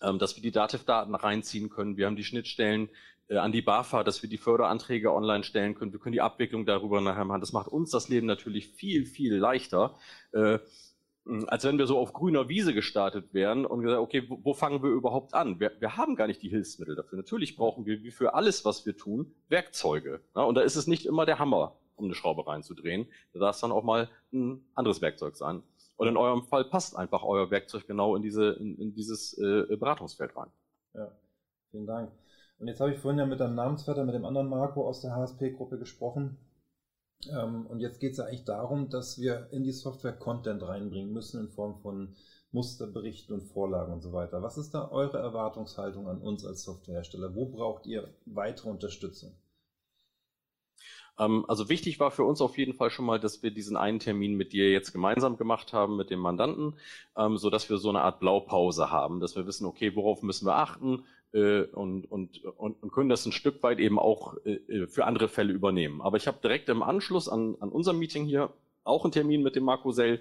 ähm, 0.00 0.18
dass 0.18 0.36
wir 0.36 0.42
die 0.42 0.52
Dativ-Daten 0.52 1.14
reinziehen 1.14 1.70
können. 1.70 1.96
Wir 1.96 2.06
haben 2.06 2.14
die 2.14 2.24
Schnittstellen 2.24 2.90
äh, 3.28 3.36
an 3.36 3.52
die 3.52 3.62
BAFA, 3.62 4.04
dass 4.04 4.22
wir 4.22 4.28
die 4.28 4.38
Förderanträge 4.38 5.12
online 5.12 5.44
stellen 5.44 5.74
können. 5.74 5.92
Wir 5.92 6.00
können 6.00 6.12
die 6.12 6.20
Abwicklung 6.20 6.66
darüber 6.66 7.00
nachher 7.00 7.24
machen. 7.24 7.40
Das 7.40 7.52
macht 7.52 7.68
uns 7.68 7.90
das 7.90 8.08
Leben 8.08 8.26
natürlich 8.26 8.68
viel, 8.68 9.06
viel 9.06 9.34
leichter. 9.34 9.96
Äh, 10.32 10.58
als 11.46 11.64
wenn 11.64 11.78
wir 11.78 11.86
so 11.86 11.98
auf 11.98 12.12
grüner 12.12 12.48
Wiese 12.48 12.74
gestartet 12.74 13.32
wären 13.32 13.64
und 13.64 13.80
gesagt, 13.80 14.00
okay, 14.00 14.24
wo, 14.28 14.40
wo 14.42 14.54
fangen 14.54 14.82
wir 14.82 14.90
überhaupt 14.90 15.32
an? 15.32 15.58
Wir, 15.58 15.72
wir, 15.78 15.96
haben 15.96 16.16
gar 16.16 16.26
nicht 16.26 16.42
die 16.42 16.50
Hilfsmittel 16.50 16.96
dafür. 16.96 17.16
Natürlich 17.16 17.56
brauchen 17.56 17.86
wir, 17.86 18.02
wie 18.02 18.10
für 18.10 18.34
alles, 18.34 18.64
was 18.64 18.84
wir 18.84 18.96
tun, 18.96 19.34
Werkzeuge. 19.48 20.20
Ja, 20.36 20.42
und 20.42 20.54
da 20.54 20.60
ist 20.60 20.76
es 20.76 20.86
nicht 20.86 21.06
immer 21.06 21.24
der 21.24 21.38
Hammer, 21.38 21.76
um 21.96 22.04
eine 22.04 22.14
Schraube 22.14 22.46
reinzudrehen. 22.46 23.06
Da 23.32 23.40
darf 23.40 23.54
es 23.54 23.60
dann 23.62 23.72
auch 23.72 23.84
mal 23.84 24.10
ein 24.32 24.64
anderes 24.74 25.00
Werkzeug 25.00 25.36
sein. 25.36 25.62
Und 25.96 26.08
in 26.08 26.16
eurem 26.16 26.42
Fall 26.42 26.64
passt 26.64 26.96
einfach 26.96 27.22
euer 27.22 27.50
Werkzeug 27.50 27.86
genau 27.86 28.16
in, 28.16 28.22
diese, 28.22 28.50
in, 28.50 28.76
in 28.76 28.94
dieses 28.94 29.38
äh, 29.38 29.76
Beratungsfeld 29.76 30.36
rein. 30.36 30.50
Ja, 30.92 31.10
vielen 31.70 31.86
Dank. 31.86 32.10
Und 32.58 32.68
jetzt 32.68 32.80
habe 32.80 32.92
ich 32.92 32.98
vorhin 32.98 33.18
ja 33.18 33.26
mit 33.26 33.40
deinem 33.40 33.56
Namensvetter, 33.56 34.04
mit 34.04 34.14
dem 34.14 34.24
anderen 34.24 34.48
Marco 34.48 34.86
aus 34.86 35.00
der 35.00 35.14
HSP-Gruppe 35.14 35.78
gesprochen. 35.78 36.38
Ähm, 37.28 37.66
und 37.66 37.80
jetzt 37.80 38.00
geht 38.00 38.12
es 38.12 38.18
ja 38.18 38.24
eigentlich 38.24 38.44
darum, 38.44 38.90
dass 38.90 39.18
wir 39.18 39.48
in 39.50 39.64
die 39.64 39.72
Software 39.72 40.12
Content 40.12 40.62
reinbringen 40.62 41.12
müssen 41.12 41.40
in 41.40 41.48
Form 41.48 41.76
von 41.80 42.16
Musterberichten 42.52 43.34
und 43.34 43.42
Vorlagen 43.42 43.92
und 43.92 44.00
so 44.00 44.12
weiter. 44.12 44.42
Was 44.42 44.56
ist 44.56 44.72
da 44.74 44.88
eure 44.90 45.18
Erwartungshaltung 45.18 46.08
an 46.08 46.20
uns 46.20 46.44
als 46.44 46.62
Softwarehersteller? 46.62 47.34
Wo 47.34 47.46
braucht 47.46 47.86
ihr 47.86 48.14
weitere 48.26 48.70
Unterstützung? 48.70 49.34
Ähm, 51.18 51.44
also 51.48 51.68
wichtig 51.68 52.00
war 52.00 52.10
für 52.10 52.24
uns 52.24 52.40
auf 52.40 52.58
jeden 52.58 52.74
Fall 52.74 52.90
schon 52.90 53.06
mal, 53.06 53.20
dass 53.20 53.42
wir 53.42 53.50
diesen 53.50 53.76
einen 53.76 53.98
Termin 53.98 54.34
mit 54.34 54.52
dir 54.52 54.70
jetzt 54.70 54.92
gemeinsam 54.92 55.36
gemacht 55.36 55.72
haben 55.72 55.96
mit 55.96 56.10
dem 56.10 56.20
Mandanten, 56.20 56.74
ähm, 57.16 57.36
so 57.36 57.50
dass 57.50 57.68
wir 57.70 57.78
so 57.78 57.88
eine 57.88 58.02
Art 58.02 58.20
Blaupause 58.20 58.90
haben, 58.90 59.20
dass 59.20 59.36
wir 59.36 59.46
wissen, 59.46 59.66
okay, 59.66 59.94
worauf 59.94 60.22
müssen 60.22 60.46
wir 60.46 60.56
achten, 60.56 61.04
und, 61.34 62.04
und, 62.10 62.44
und, 62.44 62.82
und 62.82 62.92
können 62.92 63.08
das 63.08 63.26
ein 63.26 63.32
Stück 63.32 63.62
weit 63.62 63.80
eben 63.80 63.98
auch 63.98 64.36
äh, 64.44 64.52
äh, 64.52 64.86
für 64.86 65.04
andere 65.04 65.28
Fälle 65.28 65.52
übernehmen. 65.52 66.00
Aber 66.00 66.16
ich 66.16 66.26
habe 66.28 66.38
direkt 66.42 66.68
im 66.68 66.82
Anschluss 66.82 67.28
an, 67.28 67.56
an 67.60 67.70
unserem 67.70 67.98
Meeting 67.98 68.24
hier 68.24 68.50
auch 68.84 69.04
einen 69.04 69.12
Termin 69.12 69.42
mit 69.42 69.56
dem 69.56 69.64
Marco 69.64 69.90
Sell. 69.90 70.20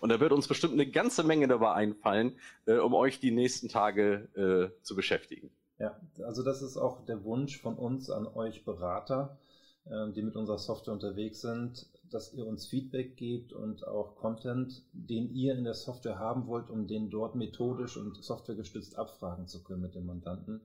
Und 0.00 0.10
da 0.10 0.20
wird 0.20 0.32
uns 0.32 0.46
bestimmt 0.46 0.74
eine 0.74 0.86
ganze 0.86 1.24
Menge 1.24 1.48
dabei 1.48 1.72
einfallen, 1.72 2.36
äh, 2.66 2.74
um 2.74 2.94
euch 2.94 3.18
die 3.18 3.32
nächsten 3.32 3.68
Tage 3.68 4.28
äh, 4.36 4.82
zu 4.82 4.94
beschäftigen. 4.94 5.50
Ja, 5.78 5.98
also 6.24 6.44
das 6.44 6.62
ist 6.62 6.76
auch 6.76 7.04
der 7.04 7.24
Wunsch 7.24 7.60
von 7.60 7.74
uns 7.74 8.10
an 8.10 8.26
euch 8.26 8.64
Berater, 8.64 9.38
äh, 9.86 10.12
die 10.12 10.22
mit 10.22 10.36
unserer 10.36 10.58
Software 10.58 10.94
unterwegs 10.94 11.40
sind, 11.40 11.86
dass 12.12 12.32
ihr 12.32 12.46
uns 12.46 12.66
Feedback 12.66 13.16
gebt 13.16 13.52
und 13.52 13.86
auch 13.86 14.16
Content, 14.16 14.82
den 14.92 15.32
ihr 15.34 15.54
in 15.54 15.64
der 15.64 15.74
Software 15.74 16.18
haben 16.18 16.46
wollt, 16.46 16.70
um 16.70 16.86
den 16.86 17.10
dort 17.10 17.34
methodisch 17.34 17.96
und 17.96 18.22
softwaregestützt 18.22 18.98
abfragen 18.98 19.46
zu 19.46 19.62
können 19.62 19.82
mit 19.82 19.94
dem 19.94 20.06
Mandanten. 20.06 20.60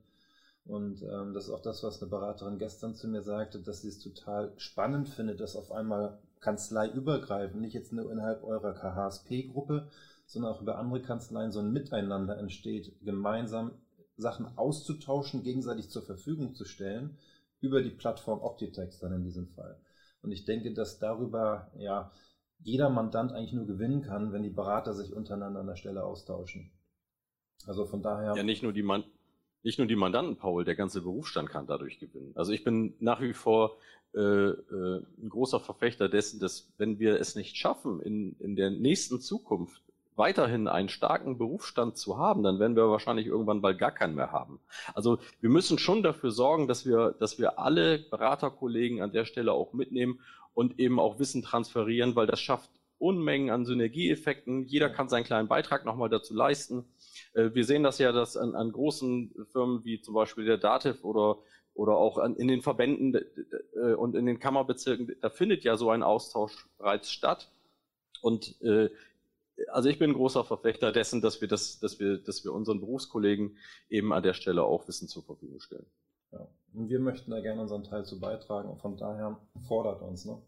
Und 0.64 1.02
ähm, 1.02 1.32
das 1.32 1.44
ist 1.44 1.50
auch 1.50 1.62
das, 1.62 1.82
was 1.82 2.02
eine 2.02 2.10
Beraterin 2.10 2.58
gestern 2.58 2.94
zu 2.94 3.08
mir 3.08 3.22
sagte, 3.22 3.58
dass 3.58 3.80
sie 3.80 3.88
es 3.88 3.98
total 3.98 4.52
spannend 4.58 5.08
findet, 5.08 5.40
dass 5.40 5.56
auf 5.56 5.72
einmal 5.72 6.18
kanzleiübergreifend, 6.40 7.60
nicht 7.60 7.72
jetzt 7.72 7.92
nur 7.92 8.12
innerhalb 8.12 8.44
eurer 8.44 8.74
KHSP-Gruppe, 8.74 9.88
sondern 10.26 10.52
auch 10.52 10.60
über 10.60 10.76
andere 10.76 11.00
Kanzleien 11.00 11.52
so 11.52 11.60
ein 11.60 11.72
Miteinander 11.72 12.36
entsteht, 12.36 12.92
gemeinsam 13.02 13.72
Sachen 14.18 14.58
auszutauschen, 14.58 15.42
gegenseitig 15.42 15.88
zur 15.88 16.02
Verfügung 16.02 16.54
zu 16.54 16.66
stellen, 16.66 17.16
über 17.60 17.82
die 17.82 17.90
Plattform 17.90 18.40
Optitex 18.40 18.98
dann 18.98 19.12
in 19.12 19.24
diesem 19.24 19.48
Fall. 19.48 19.76
Und 20.22 20.32
ich 20.32 20.44
denke, 20.44 20.72
dass 20.72 20.98
darüber 20.98 21.70
ja 21.76 22.12
jeder 22.60 22.90
Mandant 22.90 23.32
eigentlich 23.32 23.52
nur 23.52 23.66
gewinnen 23.66 24.02
kann, 24.02 24.32
wenn 24.32 24.42
die 24.42 24.50
Berater 24.50 24.94
sich 24.94 25.12
untereinander 25.12 25.60
an 25.60 25.66
der 25.66 25.76
Stelle 25.76 26.04
austauschen. 26.04 26.72
Also 27.66 27.86
von 27.86 28.02
daher. 28.02 28.34
Ja, 28.36 28.42
nicht 28.42 28.62
nur 28.62 28.72
die, 28.72 28.82
Man 28.82 29.04
nicht 29.62 29.78
nur 29.78 29.88
die 29.88 29.96
Mandanten, 29.96 30.36
Paul, 30.36 30.64
der 30.64 30.76
ganze 30.76 31.02
Berufsstand 31.02 31.50
kann 31.50 31.66
dadurch 31.66 31.98
gewinnen. 31.98 32.32
Also 32.36 32.52
ich 32.52 32.64
bin 32.64 32.94
nach 33.00 33.20
wie 33.20 33.32
vor 33.32 33.76
äh, 34.14 34.20
äh, 34.20 35.04
ein 35.20 35.28
großer 35.28 35.60
Verfechter 35.60 36.08
dessen, 36.08 36.40
dass 36.40 36.72
wenn 36.78 36.98
wir 36.98 37.20
es 37.20 37.34
nicht 37.34 37.56
schaffen, 37.56 38.00
in, 38.00 38.36
in 38.38 38.56
der 38.56 38.70
nächsten 38.70 39.20
Zukunft 39.20 39.82
weiterhin 40.18 40.68
einen 40.68 40.88
starken 40.88 41.38
Berufsstand 41.38 41.96
zu 41.96 42.18
haben, 42.18 42.42
dann 42.42 42.58
werden 42.58 42.76
wir 42.76 42.90
wahrscheinlich 42.90 43.26
irgendwann 43.26 43.62
bald 43.62 43.78
gar 43.78 43.92
keinen 43.92 44.14
mehr 44.14 44.32
haben. 44.32 44.60
Also 44.94 45.18
wir 45.40 45.48
müssen 45.48 45.78
schon 45.78 46.02
dafür 46.02 46.30
sorgen, 46.30 46.68
dass 46.68 46.84
wir, 46.84 47.14
dass 47.18 47.38
wir 47.38 47.58
alle 47.58 47.98
Beraterkollegen 47.98 49.00
an 49.00 49.12
der 49.12 49.24
Stelle 49.24 49.52
auch 49.52 49.72
mitnehmen 49.72 50.20
und 50.54 50.78
eben 50.78 50.98
auch 50.98 51.18
Wissen 51.18 51.42
transferieren, 51.42 52.16
weil 52.16 52.26
das 52.26 52.40
schafft 52.40 52.70
Unmengen 52.98 53.50
an 53.50 53.64
Synergieeffekten. 53.64 54.66
Jeder 54.66 54.90
kann 54.90 55.08
seinen 55.08 55.22
kleinen 55.22 55.46
Beitrag 55.46 55.84
nochmal 55.84 56.08
dazu 56.08 56.34
leisten. 56.34 56.84
Äh, 57.32 57.50
wir 57.54 57.64
sehen 57.64 57.84
das 57.84 57.98
ja, 57.98 58.10
dass 58.10 58.36
an, 58.36 58.56
an 58.56 58.72
großen 58.72 59.46
Firmen 59.52 59.84
wie 59.84 60.00
zum 60.00 60.14
Beispiel 60.14 60.44
der 60.44 60.58
Dativ 60.58 61.04
oder 61.04 61.38
oder 61.78 61.96
auch 61.96 62.18
an, 62.18 62.34
in 62.34 62.48
den 62.48 62.60
Verbänden 62.60 63.14
äh, 63.14 63.94
und 63.94 64.16
in 64.16 64.26
den 64.26 64.40
Kammerbezirken, 64.40 65.14
da 65.20 65.30
findet 65.30 65.62
ja 65.62 65.76
so 65.76 65.90
ein 65.90 66.02
Austausch 66.02 66.66
bereits 66.76 67.08
statt. 67.08 67.52
Und 68.20 68.60
äh, 68.62 68.90
also 69.68 69.88
ich 69.88 69.98
bin 69.98 70.10
ein 70.10 70.14
großer 70.14 70.44
Verfechter 70.44 70.92
dessen, 70.92 71.20
dass 71.20 71.40
wir 71.40 71.48
das, 71.48 71.78
dass 71.80 71.98
wir, 71.98 72.18
dass 72.18 72.44
wir 72.44 72.52
unseren 72.52 72.80
Berufskollegen 72.80 73.56
eben 73.88 74.12
an 74.12 74.22
der 74.22 74.34
Stelle 74.34 74.62
auch 74.62 74.86
Wissen 74.88 75.08
zur 75.08 75.24
Verfügung 75.24 75.60
stellen. 75.60 75.86
Ja. 76.32 76.46
Und 76.74 76.88
wir 76.88 77.00
möchten 77.00 77.30
da 77.30 77.40
gerne 77.40 77.62
unseren 77.62 77.84
Teil 77.84 78.04
zu 78.04 78.20
beitragen 78.20 78.68
und 78.68 78.80
von 78.80 78.96
daher 78.96 79.38
fordert 79.66 80.02
uns, 80.02 80.24
ne? 80.24 80.38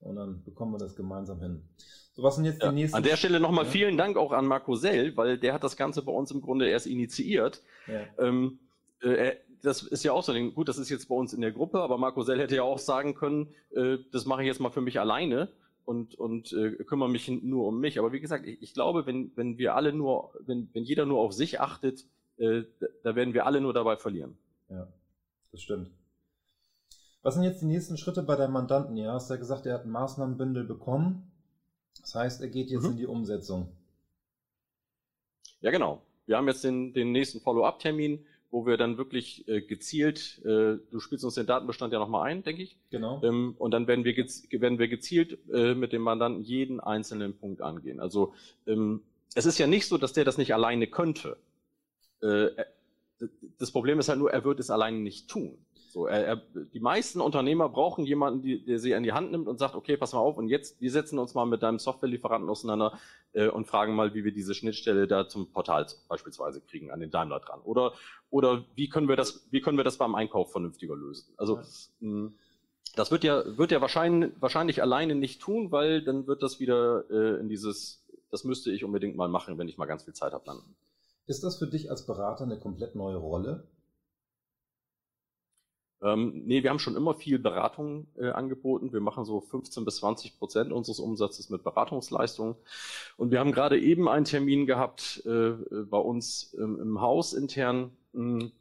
Und 0.00 0.16
dann 0.16 0.42
bekommen 0.44 0.72
wir 0.72 0.78
das 0.78 0.94
gemeinsam 0.94 1.40
hin. 1.40 1.62
So, 2.12 2.22
was 2.22 2.36
sind 2.36 2.44
jetzt 2.44 2.60
die 2.60 2.66
ja, 2.66 2.72
nächsten? 2.72 2.96
An 2.96 3.02
der 3.02 3.16
Stelle 3.16 3.40
nochmal 3.40 3.64
ja. 3.64 3.70
vielen 3.70 3.96
Dank 3.96 4.16
auch 4.16 4.32
an 4.32 4.46
Marco 4.46 4.74
Sell, 4.74 5.16
weil 5.16 5.38
der 5.38 5.54
hat 5.54 5.64
das 5.64 5.76
Ganze 5.76 6.02
bei 6.02 6.12
uns 6.12 6.30
im 6.30 6.42
Grunde 6.42 6.68
erst 6.68 6.86
initiiert. 6.86 7.62
Ja. 7.86 8.04
Ähm, 8.18 8.58
äh, 9.00 9.36
das 9.62 9.82
ist 9.82 10.04
ja 10.04 10.12
auch 10.12 10.22
so, 10.22 10.32
gut, 10.50 10.68
das 10.68 10.78
ist 10.78 10.90
jetzt 10.90 11.08
bei 11.08 11.14
uns 11.14 11.32
in 11.32 11.40
der 11.40 11.52
Gruppe, 11.52 11.80
aber 11.80 11.98
Marco 11.98 12.22
Sell 12.22 12.38
hätte 12.38 12.56
ja 12.56 12.62
auch 12.62 12.78
sagen 12.78 13.14
können, 13.14 13.54
äh, 13.74 13.98
das 14.12 14.26
mache 14.26 14.42
ich 14.42 14.46
jetzt 14.46 14.60
mal 14.60 14.70
für 14.70 14.80
mich 14.80 15.00
alleine 15.00 15.48
und, 15.86 16.16
und 16.16 16.52
äh, 16.52 16.72
kümmere 16.84 17.08
mich 17.08 17.28
nur 17.28 17.66
um 17.66 17.80
mich. 17.80 17.98
Aber 17.98 18.12
wie 18.12 18.20
gesagt, 18.20 18.46
ich, 18.46 18.60
ich 18.60 18.74
glaube, 18.74 19.06
wenn, 19.06 19.34
wenn 19.36 19.56
wir 19.56 19.74
alle 19.74 19.92
nur, 19.92 20.34
wenn, 20.40 20.68
wenn 20.74 20.84
jeder 20.84 21.06
nur 21.06 21.20
auf 21.20 21.32
sich 21.32 21.60
achtet, 21.60 22.04
äh, 22.36 22.64
da 23.02 23.14
werden 23.14 23.32
wir 23.32 23.46
alle 23.46 23.60
nur 23.60 23.72
dabei 23.72 23.96
verlieren. 23.96 24.36
Ja, 24.68 24.88
das 25.52 25.62
stimmt. 25.62 25.90
Was 27.22 27.34
sind 27.34 27.44
jetzt 27.44 27.62
die 27.62 27.66
nächsten 27.66 27.96
Schritte 27.96 28.22
bei 28.22 28.36
deinem 28.36 28.52
Mandanten? 28.52 28.96
Ja, 28.96 29.12
hast 29.12 29.30
ja 29.30 29.36
gesagt, 29.36 29.64
er 29.64 29.74
hat 29.74 29.84
ein 29.84 29.90
Maßnahmenbündel 29.90 30.64
bekommen. 30.64 31.30
Das 32.00 32.14
heißt, 32.14 32.40
er 32.42 32.48
geht 32.48 32.70
jetzt 32.70 32.84
mhm. 32.84 32.90
in 32.90 32.96
die 32.98 33.06
Umsetzung. 33.06 33.68
Ja, 35.60 35.70
genau. 35.70 36.02
Wir 36.26 36.36
haben 36.36 36.48
jetzt 36.48 36.64
den, 36.64 36.92
den 36.92 37.12
nächsten 37.12 37.40
Follow-up-Termin, 37.40 38.26
wo 38.56 38.64
wir 38.64 38.78
dann 38.78 38.96
wirklich 38.96 39.46
äh, 39.48 39.60
gezielt, 39.60 40.40
äh, 40.46 40.78
du 40.90 40.98
spielst 40.98 41.26
uns 41.26 41.34
den 41.34 41.44
Datenbestand 41.44 41.92
ja 41.92 41.98
nochmal 41.98 42.30
ein, 42.30 42.42
denke 42.42 42.62
ich. 42.62 42.78
Genau. 42.88 43.20
Ähm, 43.22 43.54
und 43.58 43.72
dann 43.72 43.86
werden 43.86 44.06
wir, 44.06 44.16
werden 44.16 44.78
wir 44.78 44.88
gezielt 44.88 45.38
äh, 45.52 45.74
mit 45.74 45.92
dem 45.92 46.00
Mandanten 46.00 46.42
jeden 46.42 46.80
einzelnen 46.80 47.36
Punkt 47.36 47.60
angehen. 47.60 48.00
Also 48.00 48.32
ähm, 48.66 49.02
es 49.34 49.44
ist 49.44 49.58
ja 49.58 49.66
nicht 49.66 49.86
so, 49.86 49.98
dass 49.98 50.14
der 50.14 50.24
das 50.24 50.38
nicht 50.38 50.54
alleine 50.54 50.86
könnte. 50.86 51.36
Äh, 52.22 52.46
das 53.58 53.72
Problem 53.72 53.98
ist 53.98 54.08
halt 54.08 54.20
nur, 54.20 54.32
er 54.32 54.42
wird 54.42 54.58
es 54.58 54.70
alleine 54.70 55.00
nicht 55.00 55.28
tun. 55.28 55.58
So, 55.96 56.06
er, 56.06 56.26
er, 56.26 56.36
die 56.74 56.80
meisten 56.80 57.22
Unternehmer 57.22 57.70
brauchen 57.70 58.04
jemanden, 58.04 58.42
die, 58.42 58.62
der 58.62 58.78
sie 58.78 58.94
an 58.94 59.02
die 59.02 59.14
Hand 59.14 59.32
nimmt 59.32 59.48
und 59.48 59.58
sagt, 59.58 59.74
okay, 59.74 59.96
pass 59.96 60.12
mal 60.12 60.18
auf, 60.18 60.36
und 60.36 60.48
jetzt, 60.48 60.78
wir 60.78 60.90
setzen 60.90 61.18
uns 61.18 61.32
mal 61.32 61.46
mit 61.46 61.62
deinem 61.62 61.78
Softwarelieferanten 61.78 62.50
auseinander 62.50 62.98
äh, 63.32 63.48
und 63.48 63.66
fragen 63.66 63.94
mal, 63.94 64.12
wie 64.12 64.22
wir 64.22 64.30
diese 64.30 64.54
Schnittstelle 64.54 65.06
da 65.06 65.26
zum 65.26 65.50
Portal 65.50 65.86
beispielsweise 66.06 66.60
kriegen, 66.60 66.90
an 66.90 67.00
den 67.00 67.10
Daimler 67.10 67.40
dran. 67.40 67.62
Oder, 67.64 67.94
oder 68.28 68.66
wie 68.74 68.90
können 68.90 69.08
wir 69.08 69.16
das, 69.16 69.48
wie 69.50 69.62
können 69.62 69.78
wir 69.78 69.84
das 69.84 69.96
beim 69.96 70.14
Einkauf 70.14 70.52
vernünftiger 70.52 70.94
lösen? 70.94 71.32
Also, 71.38 71.56
ja. 71.56 71.62
mh, 72.00 72.32
das 72.94 73.10
wird 73.10 73.24
ja, 73.24 73.56
wird 73.56 73.72
ja 73.72 73.80
wahrscheinlich, 73.80 74.32
wahrscheinlich 74.38 74.82
alleine 74.82 75.14
nicht 75.14 75.40
tun, 75.40 75.72
weil 75.72 76.04
dann 76.04 76.26
wird 76.26 76.42
das 76.42 76.60
wieder 76.60 77.04
äh, 77.10 77.40
in 77.40 77.48
dieses, 77.48 78.04
das 78.30 78.44
müsste 78.44 78.70
ich 78.70 78.84
unbedingt 78.84 79.16
mal 79.16 79.30
machen, 79.30 79.56
wenn 79.56 79.66
ich 79.66 79.78
mal 79.78 79.86
ganz 79.86 80.04
viel 80.04 80.12
Zeit 80.12 80.34
habe 80.34 80.44
dann. 80.44 80.60
Ist 81.26 81.42
das 81.42 81.56
für 81.56 81.66
dich 81.66 81.90
als 81.90 82.04
Berater 82.04 82.44
eine 82.44 82.58
komplett 82.58 82.96
neue 82.96 83.16
Rolle? 83.16 83.66
Ähm, 86.02 86.42
nee, 86.44 86.62
wir 86.62 86.70
haben 86.70 86.78
schon 86.78 86.96
immer 86.96 87.14
viel 87.14 87.38
Beratung 87.38 88.06
äh, 88.16 88.28
angeboten. 88.28 88.92
Wir 88.92 89.00
machen 89.00 89.24
so 89.24 89.40
15 89.40 89.84
bis 89.84 89.96
20 89.96 90.38
Prozent 90.38 90.72
unseres 90.72 91.00
Umsatzes 91.00 91.48
mit 91.48 91.64
Beratungsleistungen. 91.64 92.54
Und 93.16 93.30
wir 93.30 93.40
haben 93.40 93.52
gerade 93.52 93.80
eben 93.80 94.08
einen 94.08 94.26
Termin 94.26 94.66
gehabt 94.66 95.22
äh, 95.24 95.52
bei 95.84 95.98
uns 95.98 96.54
ähm, 96.58 96.78
im 96.80 97.00
Haus 97.00 97.32
intern, 97.32 97.92
hm, 98.12 98.52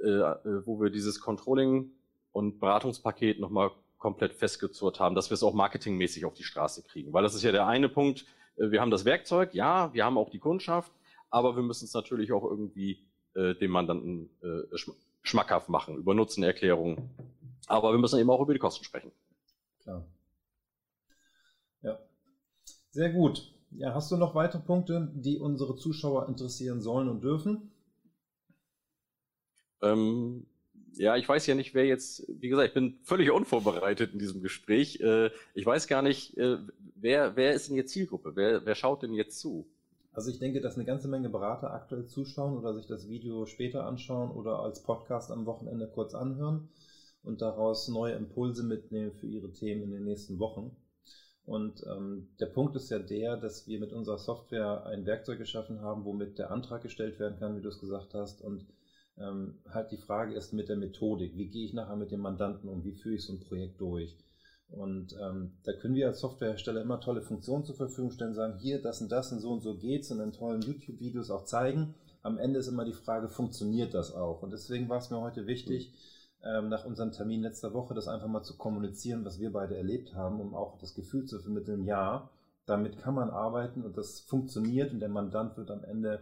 äh, 0.00 0.06
äh, 0.06 0.66
wo 0.66 0.80
wir 0.80 0.90
dieses 0.90 1.20
Controlling 1.20 1.92
und 2.32 2.60
Beratungspaket 2.60 3.40
nochmal 3.40 3.70
komplett 3.98 4.34
festgezurrt 4.34 5.00
haben, 5.00 5.14
dass 5.14 5.30
wir 5.30 5.34
es 5.34 5.42
auch 5.42 5.54
marketingmäßig 5.54 6.24
auf 6.24 6.34
die 6.34 6.42
Straße 6.42 6.82
kriegen. 6.82 7.12
Weil 7.12 7.22
das 7.22 7.34
ist 7.34 7.42
ja 7.42 7.52
der 7.52 7.66
eine 7.66 7.88
Punkt. 7.88 8.26
Äh, 8.56 8.70
wir 8.70 8.82
haben 8.82 8.90
das 8.90 9.06
Werkzeug, 9.06 9.54
ja, 9.54 9.94
wir 9.94 10.04
haben 10.04 10.18
auch 10.18 10.30
die 10.30 10.38
Kundschaft, 10.38 10.92
aber 11.30 11.56
wir 11.56 11.62
müssen 11.62 11.86
es 11.86 11.94
natürlich 11.94 12.32
auch 12.32 12.44
irgendwie 12.44 13.06
äh, 13.34 13.54
dem 13.54 13.70
Mandanten 13.70 14.30
äh, 14.42 14.74
schmackhaft 15.22 15.68
machen, 15.68 15.96
über 15.96 16.14
Nutzenerklärungen. 16.14 17.10
Aber 17.66 17.92
wir 17.92 17.98
müssen 17.98 18.18
eben 18.18 18.30
auch 18.30 18.40
über 18.40 18.52
die 18.52 18.58
Kosten 18.58 18.84
sprechen. 18.84 19.12
Klar. 19.82 20.04
Ja. 21.82 21.98
Sehr 22.90 23.10
gut. 23.10 23.52
Ja, 23.72 23.94
hast 23.94 24.10
du 24.10 24.16
noch 24.16 24.34
weitere 24.34 24.62
Punkte, 24.62 25.12
die 25.14 25.38
unsere 25.38 25.76
Zuschauer 25.76 26.28
interessieren 26.28 26.80
sollen 26.80 27.08
und 27.08 27.22
dürfen? 27.22 27.70
Ähm, 29.82 30.46
ja, 30.94 31.16
ich 31.16 31.28
weiß 31.28 31.46
ja 31.46 31.54
nicht, 31.54 31.74
wer 31.74 31.86
jetzt, 31.86 32.26
wie 32.28 32.48
gesagt, 32.48 32.68
ich 32.68 32.74
bin 32.74 32.98
völlig 33.04 33.30
unvorbereitet 33.30 34.12
in 34.12 34.18
diesem 34.18 34.42
Gespräch. 34.42 35.00
Äh, 35.00 35.30
ich 35.54 35.64
weiß 35.64 35.86
gar 35.86 36.02
nicht, 36.02 36.36
äh, 36.36 36.58
wer, 36.96 37.36
wer 37.36 37.54
ist 37.54 37.68
denn 37.68 37.76
jetzt 37.76 37.92
Zielgruppe? 37.92 38.32
Wer, 38.34 38.66
wer 38.66 38.74
schaut 38.74 39.02
denn 39.02 39.14
jetzt 39.14 39.38
zu? 39.38 39.70
Also 40.20 40.32
ich 40.32 40.38
denke, 40.38 40.60
dass 40.60 40.74
eine 40.74 40.84
ganze 40.84 41.08
Menge 41.08 41.30
Berater 41.30 41.72
aktuell 41.72 42.04
zuschauen 42.04 42.58
oder 42.58 42.74
sich 42.74 42.86
das 42.86 43.08
Video 43.08 43.46
später 43.46 43.86
anschauen 43.86 44.30
oder 44.30 44.58
als 44.58 44.82
Podcast 44.82 45.30
am 45.30 45.46
Wochenende 45.46 45.88
kurz 45.88 46.14
anhören 46.14 46.68
und 47.22 47.40
daraus 47.40 47.88
neue 47.88 48.16
Impulse 48.16 48.62
mitnehmen 48.62 49.12
für 49.12 49.26
ihre 49.26 49.50
Themen 49.50 49.82
in 49.84 49.92
den 49.92 50.04
nächsten 50.04 50.38
Wochen. 50.38 50.76
Und 51.46 51.82
ähm, 51.86 52.28
der 52.38 52.48
Punkt 52.48 52.76
ist 52.76 52.90
ja 52.90 52.98
der, 52.98 53.38
dass 53.38 53.66
wir 53.66 53.80
mit 53.80 53.94
unserer 53.94 54.18
Software 54.18 54.84
ein 54.84 55.06
Werkzeug 55.06 55.38
geschaffen 55.38 55.80
haben, 55.80 56.04
womit 56.04 56.38
der 56.38 56.50
Antrag 56.50 56.82
gestellt 56.82 57.18
werden 57.18 57.38
kann, 57.38 57.56
wie 57.56 57.62
du 57.62 57.70
es 57.70 57.78
gesagt 57.78 58.12
hast. 58.12 58.42
Und 58.42 58.66
ähm, 59.16 59.54
halt 59.70 59.90
die 59.90 59.96
Frage 59.96 60.34
ist 60.34 60.52
mit 60.52 60.68
der 60.68 60.76
Methodik. 60.76 61.34
Wie 61.34 61.48
gehe 61.48 61.64
ich 61.64 61.72
nachher 61.72 61.96
mit 61.96 62.10
dem 62.10 62.20
Mandanten 62.20 62.68
um? 62.68 62.84
Wie 62.84 62.92
führe 62.92 63.14
ich 63.14 63.24
so 63.24 63.32
ein 63.32 63.40
Projekt 63.40 63.80
durch? 63.80 64.18
Und 64.70 65.16
ähm, 65.20 65.52
da 65.64 65.72
können 65.72 65.94
wir 65.94 66.06
als 66.06 66.20
Softwarehersteller 66.20 66.80
immer 66.80 67.00
tolle 67.00 67.22
Funktionen 67.22 67.64
zur 67.64 67.74
Verfügung 67.74 68.12
stellen, 68.12 68.34
sagen, 68.34 68.58
hier, 68.58 68.80
das 68.80 69.00
und 69.00 69.10
das 69.10 69.32
und 69.32 69.40
so 69.40 69.50
und 69.52 69.62
so 69.62 69.76
geht's 69.76 70.10
und 70.10 70.20
in 70.20 70.32
tollen 70.32 70.62
YouTube-Videos 70.62 71.30
auch 71.30 71.44
zeigen. 71.44 71.94
Am 72.22 72.38
Ende 72.38 72.60
ist 72.60 72.68
immer 72.68 72.84
die 72.84 72.92
Frage, 72.92 73.28
funktioniert 73.28 73.94
das 73.94 74.14
auch? 74.14 74.42
Und 74.42 74.52
deswegen 74.52 74.88
war 74.88 74.98
es 74.98 75.10
mir 75.10 75.20
heute 75.20 75.46
wichtig, 75.46 75.92
ähm, 76.44 76.68
nach 76.68 76.84
unserem 76.84 77.12
Termin 77.12 77.42
letzter 77.42 77.74
Woche, 77.74 77.94
das 77.94 78.08
einfach 78.08 78.28
mal 78.28 78.42
zu 78.42 78.56
kommunizieren, 78.56 79.24
was 79.24 79.40
wir 79.40 79.52
beide 79.52 79.76
erlebt 79.76 80.14
haben, 80.14 80.40
um 80.40 80.54
auch 80.54 80.78
das 80.78 80.94
Gefühl 80.94 81.26
zu 81.26 81.40
vermitteln, 81.40 81.84
ja, 81.84 82.30
damit 82.66 82.98
kann 82.98 83.14
man 83.14 83.30
arbeiten 83.30 83.82
und 83.82 83.96
das 83.96 84.20
funktioniert 84.20 84.92
und 84.92 85.00
der 85.00 85.08
Mandant 85.08 85.56
wird 85.56 85.70
am 85.70 85.82
Ende 85.82 86.20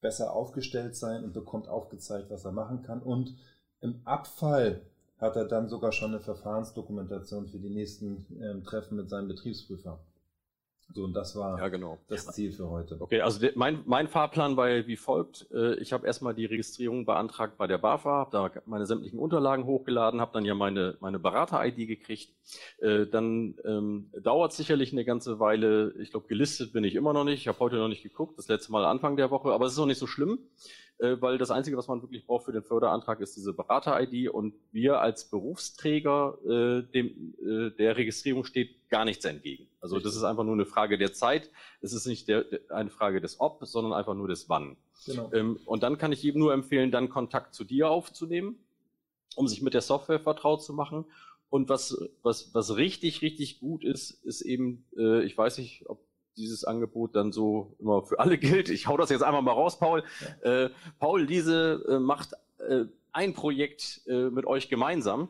besser 0.00 0.32
aufgestellt 0.32 0.96
sein 0.96 1.24
und 1.24 1.32
bekommt 1.32 1.68
aufgezeigt, 1.68 2.30
was 2.30 2.44
er 2.44 2.52
machen 2.52 2.82
kann. 2.82 3.02
Und 3.02 3.34
im 3.80 4.00
Abfall 4.04 4.82
hat 5.20 5.36
er 5.36 5.44
dann 5.44 5.68
sogar 5.68 5.92
schon 5.92 6.10
eine 6.10 6.20
Verfahrensdokumentation 6.20 7.48
für 7.48 7.58
die 7.58 7.70
nächsten 7.70 8.26
ähm, 8.40 8.64
Treffen 8.64 8.96
mit 8.96 9.10
seinem 9.10 9.28
Betriebsprüfer. 9.28 10.00
So, 10.92 11.04
und 11.04 11.14
das 11.14 11.36
war 11.36 11.58
ja, 11.58 11.68
genau. 11.68 11.98
das 12.08 12.26
Ziel 12.28 12.52
für 12.52 12.68
heute. 12.68 12.96
Okay, 12.98 13.20
also 13.20 13.46
mein, 13.54 13.82
mein 13.86 14.08
Fahrplan 14.08 14.56
war 14.56 14.68
wie 14.68 14.96
folgt. 14.96 15.46
Äh, 15.52 15.74
ich 15.74 15.92
habe 15.92 16.06
erstmal 16.06 16.34
die 16.34 16.46
Registrierung 16.46 17.06
beantragt 17.06 17.58
bei 17.58 17.68
der 17.68 17.78
BAFA, 17.78 18.10
habe 18.10 18.30
da 18.32 18.50
meine 18.66 18.86
sämtlichen 18.86 19.18
Unterlagen 19.18 19.66
hochgeladen, 19.66 20.20
habe 20.20 20.32
dann 20.32 20.44
ja 20.44 20.54
meine, 20.54 20.96
meine 21.00 21.20
Berater-ID 21.20 21.86
gekriegt. 21.86 22.34
Äh, 22.78 23.06
dann 23.06 23.54
ähm, 23.64 24.10
dauert 24.20 24.52
sicherlich 24.52 24.92
eine 24.92 25.04
ganze 25.04 25.38
Weile. 25.38 25.94
Ich 26.00 26.10
glaube, 26.10 26.26
gelistet 26.26 26.72
bin 26.72 26.82
ich 26.82 26.96
immer 26.96 27.12
noch 27.12 27.24
nicht. 27.24 27.40
Ich 27.40 27.48
habe 27.48 27.60
heute 27.60 27.76
noch 27.76 27.88
nicht 27.88 28.02
geguckt, 28.02 28.36
das 28.36 28.48
letzte 28.48 28.72
Mal 28.72 28.84
Anfang 28.84 29.16
der 29.16 29.30
Woche, 29.30 29.52
aber 29.52 29.66
es 29.66 29.72
ist 29.72 29.78
noch 29.78 29.86
nicht 29.86 29.98
so 30.00 30.08
schlimm. 30.08 30.40
Äh, 31.00 31.20
weil 31.20 31.38
das 31.38 31.50
Einzige, 31.50 31.76
was 31.76 31.88
man 31.88 32.02
wirklich 32.02 32.26
braucht 32.26 32.44
für 32.44 32.52
den 32.52 32.62
Förderantrag, 32.62 33.20
ist 33.20 33.34
diese 33.36 33.54
Berater-ID 33.54 34.28
und 34.28 34.54
wir 34.70 35.00
als 35.00 35.30
Berufsträger, 35.30 36.38
äh, 36.44 36.82
dem, 36.82 37.34
äh, 37.40 37.70
der 37.70 37.96
Registrierung 37.96 38.44
steht 38.44 38.88
gar 38.90 39.04
nichts 39.04 39.24
entgegen. 39.24 39.66
Also 39.80 39.96
Richtig. 39.96 40.10
das 40.10 40.16
ist 40.18 40.24
einfach 40.24 40.44
nur 40.44 40.54
eine 40.54 40.66
Frage 40.66 40.98
der 40.98 41.12
Zeit. 41.14 41.50
Es 41.80 41.94
ist 41.94 42.06
nicht 42.06 42.28
der, 42.28 42.44
der, 42.44 42.60
eine 42.68 42.90
Frage 42.90 43.20
des 43.20 43.40
Ob, 43.40 43.64
sondern 43.64 43.94
einfach 43.94 44.14
nur 44.14 44.28
des 44.28 44.48
Wann. 44.50 44.76
Genau. 45.06 45.30
Ähm, 45.32 45.58
und 45.64 45.82
dann 45.82 45.96
kann 45.96 46.12
ich 46.12 46.22
jedem 46.22 46.40
nur 46.40 46.52
empfehlen, 46.52 46.90
dann 46.90 47.08
Kontakt 47.08 47.54
zu 47.54 47.64
dir 47.64 47.88
aufzunehmen, 47.90 48.58
um 49.36 49.48
sich 49.48 49.62
mit 49.62 49.72
der 49.72 49.80
Software 49.80 50.20
vertraut 50.20 50.62
zu 50.62 50.74
machen. 50.74 51.06
Und 51.48 51.68
was, 51.68 51.96
was, 52.22 52.54
was 52.54 52.76
richtig, 52.76 53.22
richtig 53.22 53.58
gut 53.58 53.84
ist, 53.84 54.22
ist 54.24 54.42
eben, 54.42 54.84
äh, 54.96 55.24
ich 55.24 55.36
weiß 55.36 55.58
nicht, 55.58 55.88
ob 55.88 55.98
dieses 56.40 56.64
Angebot 56.64 57.14
dann 57.14 57.32
so 57.32 57.76
immer 57.78 58.02
für 58.02 58.18
alle 58.18 58.38
gilt. 58.38 58.68
Ich 58.68 58.86
hau 58.86 58.96
das 58.96 59.10
jetzt 59.10 59.22
einfach 59.22 59.42
mal 59.42 59.52
raus, 59.52 59.78
Paul. 59.78 60.02
Ja. 60.42 60.64
Äh, 60.64 60.70
Paul 60.98 61.22
Liese 61.22 61.84
äh, 61.88 61.98
macht 61.98 62.32
äh, 62.58 62.84
ein 63.12 63.34
Projekt 63.34 64.02
äh, 64.06 64.30
mit 64.30 64.46
euch 64.46 64.68
gemeinsam. 64.68 65.28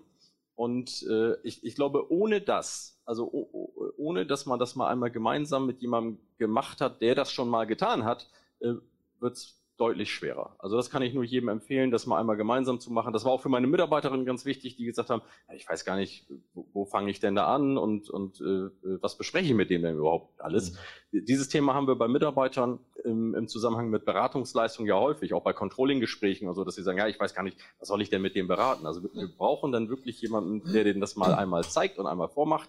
Und 0.55 1.07
äh, 1.09 1.37
ich, 1.43 1.64
ich 1.64 1.75
glaube, 1.75 2.12
ohne 2.12 2.43
das, 2.43 3.00
also 3.07 3.25
oh, 3.33 3.93
ohne 3.97 4.26
dass 4.26 4.45
man 4.45 4.59
das 4.59 4.76
mal 4.76 4.88
einmal 4.88 5.11
gemeinsam 5.11 5.67
mit 5.67 5.81
jemandem 5.81 6.19
gemacht 6.37 6.81
hat, 6.83 7.00
der 7.00 7.14
das 7.14 7.33
schon 7.33 7.49
mal 7.49 7.67
getan 7.67 8.05
hat, 8.05 8.29
äh, 8.61 8.75
wird 9.21 9.37
es 9.37 9.60
deutlich 9.80 10.12
schwerer. 10.12 10.54
Also 10.58 10.76
das 10.76 10.90
kann 10.90 11.00
ich 11.00 11.14
nur 11.14 11.25
jedem 11.25 11.49
empfehlen, 11.49 11.90
das 11.90 12.06
mal 12.06 12.20
einmal 12.20 12.37
gemeinsam 12.37 12.80
zu 12.80 12.92
machen. 12.92 13.14
Das 13.14 13.25
war 13.25 13.32
auch 13.32 13.40
für 13.40 13.49
meine 13.49 13.66
Mitarbeiterinnen 13.66 14.26
ganz 14.26 14.44
wichtig, 14.44 14.76
die 14.76 14.84
gesagt 14.84 15.08
haben, 15.08 15.22
ja, 15.49 15.54
ich 15.54 15.66
weiß 15.66 15.87
gar 15.87 15.96
nicht, 15.96 16.26
wo, 16.52 16.66
wo 16.75 16.84
fange 16.84 17.10
ich 17.10 17.18
denn 17.18 17.34
da 17.34 17.46
an 17.54 17.78
und, 17.78 18.10
und 18.10 18.40
äh, 18.42 18.68
was 19.00 19.16
bespreche 19.16 19.49
ich 19.49 19.54
mit 19.54 19.70
dem 19.70 19.80
denn 19.80 19.96
überhaupt 19.96 20.38
alles. 20.40 20.72
Mhm. 21.12 21.25
Dieses 21.25 21.49
Thema 21.49 21.72
haben 21.72 21.87
wir 21.87 21.96
bei 21.96 22.08
Mitarbeitern 22.08 22.78
im, 23.04 23.34
im 23.34 23.49
Zusammenhang 23.49 23.88
mit 23.88 24.04
Beratungsleistung 24.04 24.87
ja 24.87 25.00
häufig, 25.00 25.32
auch 25.32 25.42
bei 25.42 25.54
Controlling-Gesprächen 25.54 26.46
und 26.46 26.54
so, 26.54 26.64
dass 26.64 26.75
sie 26.75 26.82
sagen, 26.82 26.99
ja, 26.99 27.08
ich 27.08 27.18
weiß 27.18 27.34
gar 27.34 27.42
nicht, 27.42 27.56
was 27.78 27.88
soll 27.88 28.02
ich 28.02 28.10
denn 28.10 28.20
mit 28.20 28.37
dem 28.37 28.49
beraten? 28.49 28.87
Also 28.87 29.02
wir, 29.02 29.10
wir 29.14 29.28
brauchen 29.28 29.72
dann 29.72 29.88
wirklich 29.88 30.20
jemanden, 30.20 30.62
der 30.72 30.84
denen 30.84 31.00
das 31.00 31.16
mal 31.16 31.34
einmal 31.34 31.64
zeigt 31.64 31.99
und 31.99 32.06
einmal 32.06 32.28
vormacht. 32.28 32.68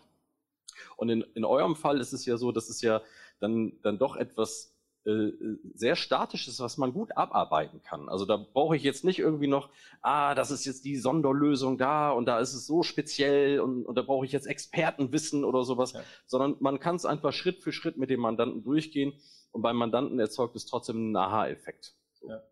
Und 0.95 1.09
in, 1.09 1.25
in 1.35 1.43
eurem 1.43 1.75
Fall 1.75 1.99
ist 1.99 2.13
es 2.13 2.25
ja 2.25 2.37
so, 2.37 2.53
dass 2.53 2.69
es 2.69 2.81
ja 2.81 3.01
dann, 3.41 3.73
dann 3.81 3.97
doch 3.97 4.15
etwas 4.15 4.73
äh, 5.05 5.31
sehr 5.73 5.95
statisches, 5.95 6.59
was 6.59 6.77
man 6.77 6.93
gut 6.93 7.17
abarbeiten 7.17 7.81
kann. 7.81 8.07
Also 8.07 8.25
da 8.25 8.37
brauche 8.37 8.75
ich 8.75 8.83
jetzt 8.83 9.03
nicht 9.03 9.17
irgendwie 9.17 9.47
noch, 9.47 9.69
ah, 10.01 10.35
das 10.35 10.51
ist 10.51 10.65
jetzt 10.65 10.85
die 10.85 10.97
Sonderlösung 10.97 11.77
da 11.77 12.11
und 12.11 12.27
da 12.27 12.39
ist 12.39 12.53
es 12.53 12.67
so 12.67 12.83
speziell 12.83 13.59
und, 13.61 13.85
und 13.85 13.95
da 13.95 14.03
brauche 14.03 14.25
ich 14.25 14.31
jetzt 14.31 14.45
Expertenwissen 14.45 15.43
oder 15.43 15.63
sowas, 15.63 15.93
ja. 15.93 16.01
sondern 16.27 16.55
man 16.59 16.79
kann 16.79 16.95
es 16.97 17.05
einfach 17.05 17.33
Schritt 17.33 17.63
für 17.63 17.71
Schritt 17.71 17.97
mit 17.97 18.11
dem 18.11 18.19
Mandanten 18.19 18.63
durchgehen 18.63 19.13
und 19.51 19.63
beim 19.63 19.75
Mandanten 19.75 20.19
erzeugt 20.19 20.55
es 20.55 20.67
trotzdem 20.67 20.97
einen 20.97 21.15
Aha-Effekt. 21.15 21.95
Ja. 22.27 22.43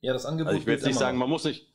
ja, 0.00 0.12
das 0.14 0.24
Angebot. 0.24 0.48
Also 0.48 0.60
ich 0.60 0.66
will 0.66 0.74
jetzt 0.74 0.86
nicht 0.86 0.98
sagen, 0.98 1.18
man 1.18 1.28
muss 1.28 1.44
nicht, 1.44 1.70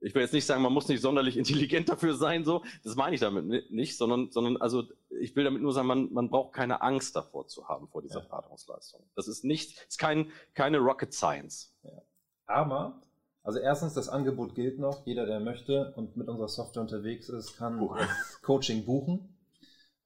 ich 0.00 0.14
will 0.14 0.22
jetzt 0.22 0.32
nicht 0.32 0.46
sagen, 0.46 0.62
man 0.62 0.72
muss 0.72 0.88
nicht 0.88 1.00
sonderlich 1.00 1.36
intelligent 1.38 1.88
dafür 1.88 2.14
sein, 2.14 2.44
so. 2.44 2.64
Das 2.84 2.94
meine 2.96 3.14
ich 3.14 3.20
damit 3.20 3.70
nicht, 3.70 3.96
sondern, 3.96 4.30
sondern, 4.30 4.56
also, 4.58 4.84
ich 5.20 5.34
will 5.36 5.44
damit 5.44 5.62
nur 5.62 5.72
sagen, 5.72 5.88
man, 5.88 6.12
man 6.12 6.30
braucht 6.30 6.52
keine 6.54 6.82
Angst 6.82 7.16
davor 7.16 7.46
zu 7.46 7.68
haben, 7.68 7.88
vor 7.88 8.02
dieser 8.02 8.20
ja. 8.20 8.26
Beratungsleistung. 8.26 9.02
Das 9.14 9.28
ist 9.28 9.44
nicht, 9.44 9.78
ist 9.88 9.98
kein, 9.98 10.30
keine 10.54 10.78
Rocket 10.78 11.12
Science. 11.12 11.74
Ja. 11.82 12.02
Aber, 12.46 13.02
also 13.42 13.58
erstens, 13.58 13.94
das 13.94 14.08
Angebot 14.08 14.54
gilt 14.54 14.78
noch. 14.78 15.04
Jeder, 15.06 15.26
der 15.26 15.40
möchte 15.40 15.92
und 15.96 16.16
mit 16.16 16.28
unserer 16.28 16.48
Software 16.48 16.82
unterwegs 16.82 17.28
ist, 17.28 17.56
kann 17.56 17.78
das 17.96 18.42
Coaching 18.42 18.84
buchen. 18.84 19.34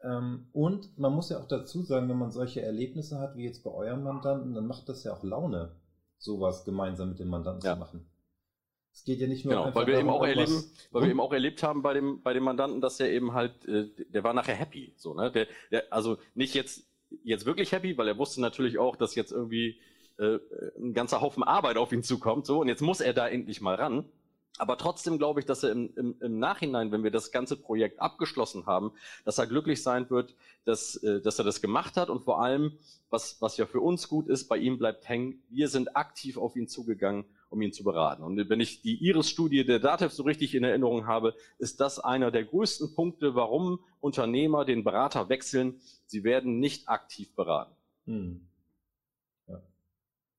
Ähm, 0.03 0.49
und 0.53 0.99
man 0.99 1.13
muss 1.13 1.29
ja 1.29 1.39
auch 1.39 1.47
dazu 1.47 1.83
sagen, 1.83 2.09
wenn 2.09 2.19
man 2.19 2.33
solche 2.33 2.63
Erlebnisse 2.63 3.21
hat, 3.21 3.37
wie 3.37 3.45
jetzt 3.45 3.63
bei 3.63 3.71
eurem 3.71 4.03
Mandanten, 4.03 4.55
dann 4.55 4.67
macht 4.67 4.89
das 4.89 5.05
ja 5.05 5.13
auch 5.13 5.23
Laune, 5.23 5.77
sowas 6.19 6.65
gemeinsam 6.65 7.11
mit 7.11 7.21
dem 7.21 7.29
Mandanten 7.29 7.65
ja. 7.65 7.75
zu 7.75 7.81
machen. 7.81 8.12
Es 8.93 9.05
geht 9.05 9.21
ja 9.21 9.27
nicht 9.27 9.45
nur 9.45 9.55
genau, 9.55 9.75
weil 9.75 9.87
wir 9.87 9.99
eben 9.99 10.11
auch 10.11 10.25
erleben, 10.25 10.65
weil 10.91 11.03
wir 11.03 11.11
eben 11.11 11.21
auch 11.21 11.33
erlebt 11.33 11.63
haben 11.63 11.83
bei 11.83 11.95
dem 11.95 12.23
bei 12.23 12.35
dem 12.35 12.45
Mandanten, 12.45 12.81
dass 12.81 13.01
er 13.01 13.11
eben 13.11 13.33
halt, 13.33 13.65
äh, 13.67 13.89
der 14.09 14.23
war 14.23 14.35
nachher 14.35 14.55
happy, 14.55 14.93
so 14.97 15.15
ne, 15.15 15.31
der, 15.33 15.47
der 15.71 15.93
also 15.93 16.19
nicht 16.35 16.55
jetzt 16.55 16.87
jetzt 17.25 17.47
wirklich 17.47 17.73
happy, 17.73 17.97
weil 17.97 18.09
er 18.09 18.19
wusste 18.19 18.41
natürlich 18.41 18.79
auch, 18.79 18.97
dass 18.97 19.15
jetzt 19.15 19.33
irgendwie 19.33 19.81
äh, 20.19 20.39
ein 20.79 20.93
ganzer 20.93 21.21
Haufen 21.21 21.43
Arbeit 21.43 21.79
auf 21.79 21.93
ihn 21.93 22.03
zukommt, 22.03 22.47
so 22.47 22.61
und 22.61 22.69
jetzt 22.69 22.83
muss 22.83 23.01
er 23.01 23.15
da 23.15 23.29
endlich 23.29 23.61
mal 23.61 23.75
ran. 23.75 24.05
Aber 24.59 24.77
trotzdem 24.77 25.17
glaube 25.17 25.41
ich, 25.41 25.47
dass 25.47 25.63
er 25.63 25.73
im, 25.73 25.95
im, 25.97 26.15
im 26.21 26.39
Nachhinein, 26.39 26.93
wenn 26.93 27.03
wir 27.03 27.11
das 27.11 27.33
ganze 27.33 27.57
Projekt 27.57 28.01
abgeschlossen 28.01 28.67
haben, 28.67 28.93
dass 29.25 29.39
er 29.39 29.47
glücklich 29.47 29.83
sein 29.83 30.11
wird, 30.11 30.35
dass, 30.67 30.97
äh, 30.97 31.23
dass 31.23 31.39
er 31.39 31.45
das 31.47 31.63
gemacht 31.63 31.97
hat. 31.97 32.11
Und 32.11 32.23
vor 32.23 32.43
allem, 32.43 32.79
was, 33.09 33.41
was 33.41 33.57
ja 33.57 33.65
für 33.65 33.81
uns 33.81 34.09
gut 34.09 34.29
ist, 34.29 34.49
bei 34.49 34.59
ihm 34.59 34.77
bleibt 34.77 35.09
hängen, 35.09 35.43
wir 35.49 35.69
sind 35.69 35.97
aktiv 35.97 36.37
auf 36.37 36.55
ihn 36.55 36.69
zugegangen 36.69 37.25
um 37.53 37.61
ihn 37.61 37.73
zu 37.73 37.85
beraten. 37.85 38.23
Und 38.23 38.49
wenn 38.49 38.61
ich 38.61 38.81
die 38.81 38.97
Iris-Studie 39.05 39.65
der 39.65 39.79
DATEV 39.79 40.13
so 40.13 40.23
richtig 40.23 40.55
in 40.55 40.65
Erinnerung 40.65 41.07
habe, 41.07 41.35
ist 41.59 41.81
das 41.81 41.99
einer 41.99 42.31
der 42.31 42.45
größten 42.45 42.95
Punkte, 42.95 43.35
warum 43.35 43.81
Unternehmer 44.01 44.65
den 44.65 44.85
Berater 44.85 45.29
wechseln. 45.29 45.81
Sie 46.07 46.25
werden 46.25 46.59
nicht 46.59 46.89
aktiv 46.89 47.35
beraten. 47.35 47.75
Hm. 48.07 48.49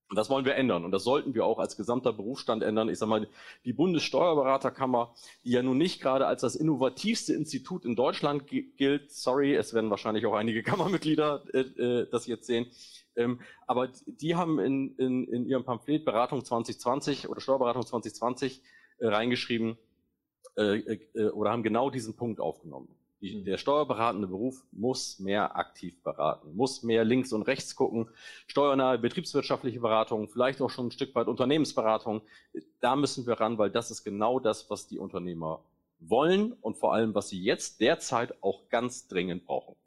Und 0.10 0.18
das 0.18 0.30
wollen 0.30 0.46
wir 0.46 0.56
ändern. 0.56 0.86
Und 0.86 0.92
das 0.92 1.04
sollten 1.04 1.34
wir 1.34 1.46
auch 1.46 1.60
als 1.60 1.76
gesamter 1.76 2.14
Berufsstand 2.14 2.62
ändern. 2.62 2.90
Ich 2.90 3.00
sage 3.00 3.10
mal, 3.10 3.28
die 3.66 3.74
Bundessteuerberaterkammer, 3.74 5.16
die 5.44 5.52
ja 5.52 5.64
nun 5.64 5.78
nicht 5.78 6.02
gerade 6.02 6.28
als 6.28 6.42
das 6.42 6.56
innovativste 6.56 7.34
Institut 7.34 7.86
in 7.86 7.96
Deutschland 7.96 8.46
gilt, 8.48 9.12
sorry, 9.12 9.56
es 9.56 9.74
werden 9.74 9.90
wahrscheinlich 9.90 10.26
auch 10.26 10.36
einige 10.36 10.62
Kammermitglieder 10.64 11.44
äh, 11.54 11.60
äh 11.60 12.08
das 12.12 12.28
jetzt 12.28 12.46
sehen, 12.46 12.68
ähm, 13.16 13.40
aber 13.68 13.90
die 14.06 14.36
haben 14.36 14.60
in, 14.60 14.96
in, 14.98 15.28
in 15.28 15.46
ihrem 15.46 15.64
Pamphlet 15.64 16.06
Beratung 16.06 16.44
2020 16.44 17.30
oder 17.30 17.42
Steuerberatung 17.42 17.86
2020 17.86 18.62
äh, 19.00 19.08
reingeschrieben 19.08 19.78
äh, 20.58 20.78
äh, 21.14 21.30
oder 21.30 21.52
haben 21.52 21.64
genau 21.64 21.90
diesen 21.90 22.16
Punkt 22.16 22.40
aufgenommen. 22.40 22.96
Die, 23.24 23.42
der 23.42 23.58
steuerberatende 23.58 24.28
Beruf 24.28 24.66
muss 24.74 25.18
mehr 25.18 25.56
aktiv 25.56 26.04
beraten, 26.04 26.54
muss 26.58 26.84
mehr 26.84 27.06
links 27.06 27.32
und 27.32 27.44
rechts 27.44 27.74
gucken, 27.74 28.10
steuernahe 28.48 28.98
betriebswirtschaftliche 28.98 29.80
Beratung, 29.80 30.28
vielleicht 30.28 30.62
auch 30.62 30.70
schon 30.70 30.88
ein 30.88 30.92
Stück 30.92 31.16
weit 31.16 31.30
Unternehmensberatung. 31.30 32.22
Da 32.82 32.98
müssen 32.98 33.26
wir 33.26 33.40
ran, 33.40 33.58
weil 33.58 33.72
das 33.72 33.92
ist 33.92 34.04
genau 34.04 34.42
das, 34.42 34.70
was 34.70 34.88
die 34.88 35.00
Unternehmer 35.00 35.64
wollen 36.00 36.52
und 36.52 36.76
vor 36.76 36.94
allem, 36.94 37.16
was 37.16 37.30
sie 37.30 37.42
jetzt 37.42 37.80
derzeit 37.80 38.44
auch 38.44 38.68
ganz 38.68 39.08
dringend 39.08 39.46
brauchen. 39.46 39.78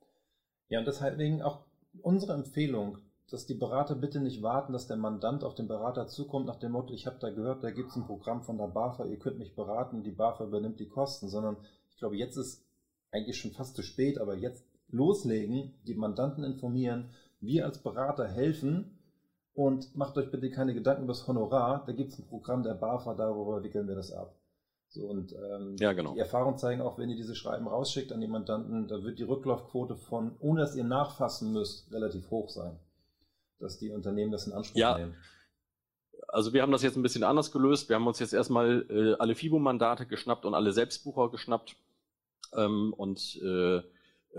Ja, 0.71 0.79
und 0.79 0.87
deswegen 0.87 1.43
auch 1.43 1.59
unsere 2.01 2.33
Empfehlung, 2.33 2.97
dass 3.31 3.45
die 3.45 3.53
Berater 3.53 3.97
bitte 3.97 4.19
nicht 4.19 4.43
warten, 4.43 4.73
dass 4.73 4.87
der 4.87 4.97
Mandant 4.97 5.45
auf 5.45 5.55
den 5.55 5.69
Berater 5.69 6.07
zukommt 6.07 6.47
nach 6.47 6.57
dem 6.57 6.73
Motto, 6.73 6.95
ich 6.95 7.07
habe 7.07 7.19
da 7.21 7.29
gehört, 7.29 7.63
da 7.63 7.71
gibt 7.71 7.91
es 7.91 7.97
ein 7.97 8.07
Programm 8.07 8.43
von 8.43 8.57
der 8.57 8.69
BAFA, 8.69 9.05
ihr 9.05 9.19
könnt 9.19 9.39
mich 9.39 9.55
beraten, 9.55 10.05
die 10.05 10.13
BAFA 10.13 10.45
übernimmt 10.45 10.81
die 10.81 10.89
Kosten, 10.89 11.29
sondern 11.29 11.59
ich 11.91 11.99
glaube, 11.99 12.17
jetzt 12.17 12.39
ist 12.39 12.65
eigentlich 13.11 13.39
schon 13.39 13.53
fast 13.53 13.77
zu 13.77 13.83
spät, 13.83 14.19
aber 14.19 14.37
jetzt 14.37 14.65
loslegen, 14.89 15.75
die 15.87 15.95
Mandanten 15.95 16.45
informieren, 16.45 17.11
wir 17.41 17.65
als 17.65 17.83
Berater 17.83 18.29
helfen 18.29 18.99
und 19.55 19.95
macht 19.97 20.17
euch 20.19 20.31
bitte 20.31 20.51
keine 20.51 20.75
Gedanken 20.75 21.05
über 21.05 21.13
das 21.13 21.27
Honorar, 21.27 21.85
da 21.87 21.93
gibt 21.93 22.13
es 22.13 22.19
ein 22.19 22.27
Programm 22.27 22.63
der 22.63 22.75
BAFA, 22.75 23.15
darüber 23.15 23.63
wickeln 23.63 23.89
wir 23.89 23.95
das 23.95 24.13
ab. 24.13 24.37
So, 24.89 25.07
und 25.07 25.33
ähm, 25.33 25.77
ja, 25.79 25.93
genau. 25.93 26.15
die 26.15 26.21
Erfahrungen 26.21 26.59
zeigen 26.59 26.81
auch, 26.81 26.97
wenn 26.99 27.11
ihr 27.11 27.17
diese 27.17 27.35
Schreiben 27.35 27.67
rausschickt 27.67 28.13
an 28.13 28.21
die 28.21 28.29
Mandanten, 28.29 28.87
da 28.87 29.03
wird 29.03 29.19
die 29.19 29.25
Rücklaufquote 29.25 29.97
von, 29.97 30.37
ohne 30.39 30.61
dass 30.61 30.77
ihr 30.77 30.85
nachfassen 30.85 31.53
müsst, 31.53 31.93
relativ 31.93 32.31
hoch 32.31 32.49
sein 32.49 32.79
dass 33.59 33.79
die 33.79 33.91
Unternehmen 33.91 34.33
das 34.33 34.47
in 34.47 34.53
Anspruch 34.53 34.79
ja. 34.79 34.99
nehmen? 34.99 35.17
Also 36.29 36.53
wir 36.53 36.63
haben 36.63 36.73
das 36.73 36.83
jetzt 36.83 36.97
ein 36.97 37.03
bisschen 37.03 37.23
anders 37.23 37.53
gelöst. 37.53 37.89
Wir 37.89 37.97
haben 37.97 38.07
uns 38.07 38.19
jetzt 38.19 38.33
erstmal 38.33 38.87
äh, 38.91 39.15
alle 39.19 39.35
FIBO-Mandate 39.35 40.07
geschnappt 40.07 40.45
und 40.45 40.55
alle 40.55 40.73
Selbstbucher 40.73 41.31
geschnappt 41.31 41.77
ähm, 42.57 42.93
und 42.93 43.41
äh, 43.43 43.83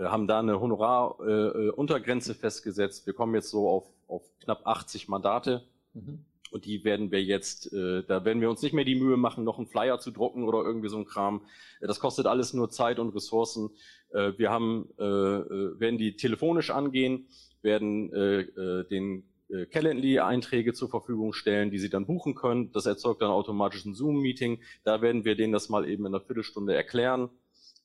haben 0.00 0.26
da 0.26 0.38
eine 0.38 0.60
Honoraruntergrenze 0.60 2.32
äh, 2.32 2.34
festgesetzt. 2.34 3.06
Wir 3.06 3.14
kommen 3.14 3.34
jetzt 3.34 3.50
so 3.50 3.68
auf, 3.68 3.84
auf 4.06 4.22
knapp 4.40 4.66
80 4.66 5.08
Mandate. 5.08 5.62
Mhm. 5.94 6.24
Und 6.50 6.64
die 6.64 6.82
werden 6.82 7.10
wir 7.10 7.22
jetzt, 7.22 7.72
äh, 7.72 8.02
da 8.04 8.24
werden 8.24 8.40
wir 8.40 8.48
uns 8.48 8.62
nicht 8.62 8.72
mehr 8.72 8.84
die 8.84 8.94
Mühe 8.94 9.18
machen, 9.18 9.44
noch 9.44 9.58
einen 9.58 9.66
Flyer 9.66 9.98
zu 9.98 10.10
drucken 10.10 10.44
oder 10.44 10.62
irgendwie 10.62 10.88
so 10.88 10.96
ein 10.96 11.04
Kram. 11.04 11.42
Das 11.80 12.00
kostet 12.00 12.26
alles 12.26 12.54
nur 12.54 12.70
Zeit 12.70 12.98
und 12.98 13.14
Ressourcen. 13.14 13.70
Äh, 14.12 14.32
wir 14.38 14.50
haben, 14.50 14.88
äh, 14.98 15.04
äh 15.04 15.80
werden 15.80 15.98
die 15.98 16.16
telefonisch 16.16 16.70
angehen 16.70 17.26
werden 17.62 18.12
äh, 18.12 18.40
äh, 18.40 18.88
den 18.88 19.24
äh, 19.48 19.66
Calendly-Einträge 19.66 20.74
zur 20.74 20.88
Verfügung 20.88 21.32
stellen, 21.32 21.70
die 21.70 21.78
Sie 21.78 21.90
dann 21.90 22.06
buchen 22.06 22.34
können. 22.34 22.72
Das 22.72 22.86
erzeugt 22.86 23.22
dann 23.22 23.30
automatisch 23.30 23.84
ein 23.84 23.94
Zoom-Meeting. 23.94 24.60
Da 24.84 25.02
werden 25.02 25.24
wir 25.24 25.36
denen 25.36 25.52
das 25.52 25.68
mal 25.68 25.88
eben 25.88 26.06
in 26.06 26.14
einer 26.14 26.24
Viertelstunde 26.24 26.74
erklären. 26.74 27.30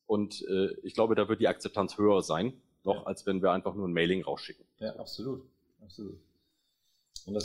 Und 0.05 0.45
äh, 0.47 0.73
ich 0.83 0.93
glaube, 0.93 1.15
da 1.15 1.29
wird 1.29 1.39
die 1.39 1.47
Akzeptanz 1.47 1.97
höher 1.97 2.21
sein, 2.21 2.53
noch 2.83 2.95
ja. 2.95 3.03
als 3.03 3.25
wenn 3.25 3.41
wir 3.41 3.51
einfach 3.51 3.73
nur 3.75 3.87
ein 3.87 3.93
Mailing 3.93 4.23
rausschicken. 4.23 4.65
Ja, 4.79 4.95
absolut. 4.97 5.43
absolut. 5.81 6.17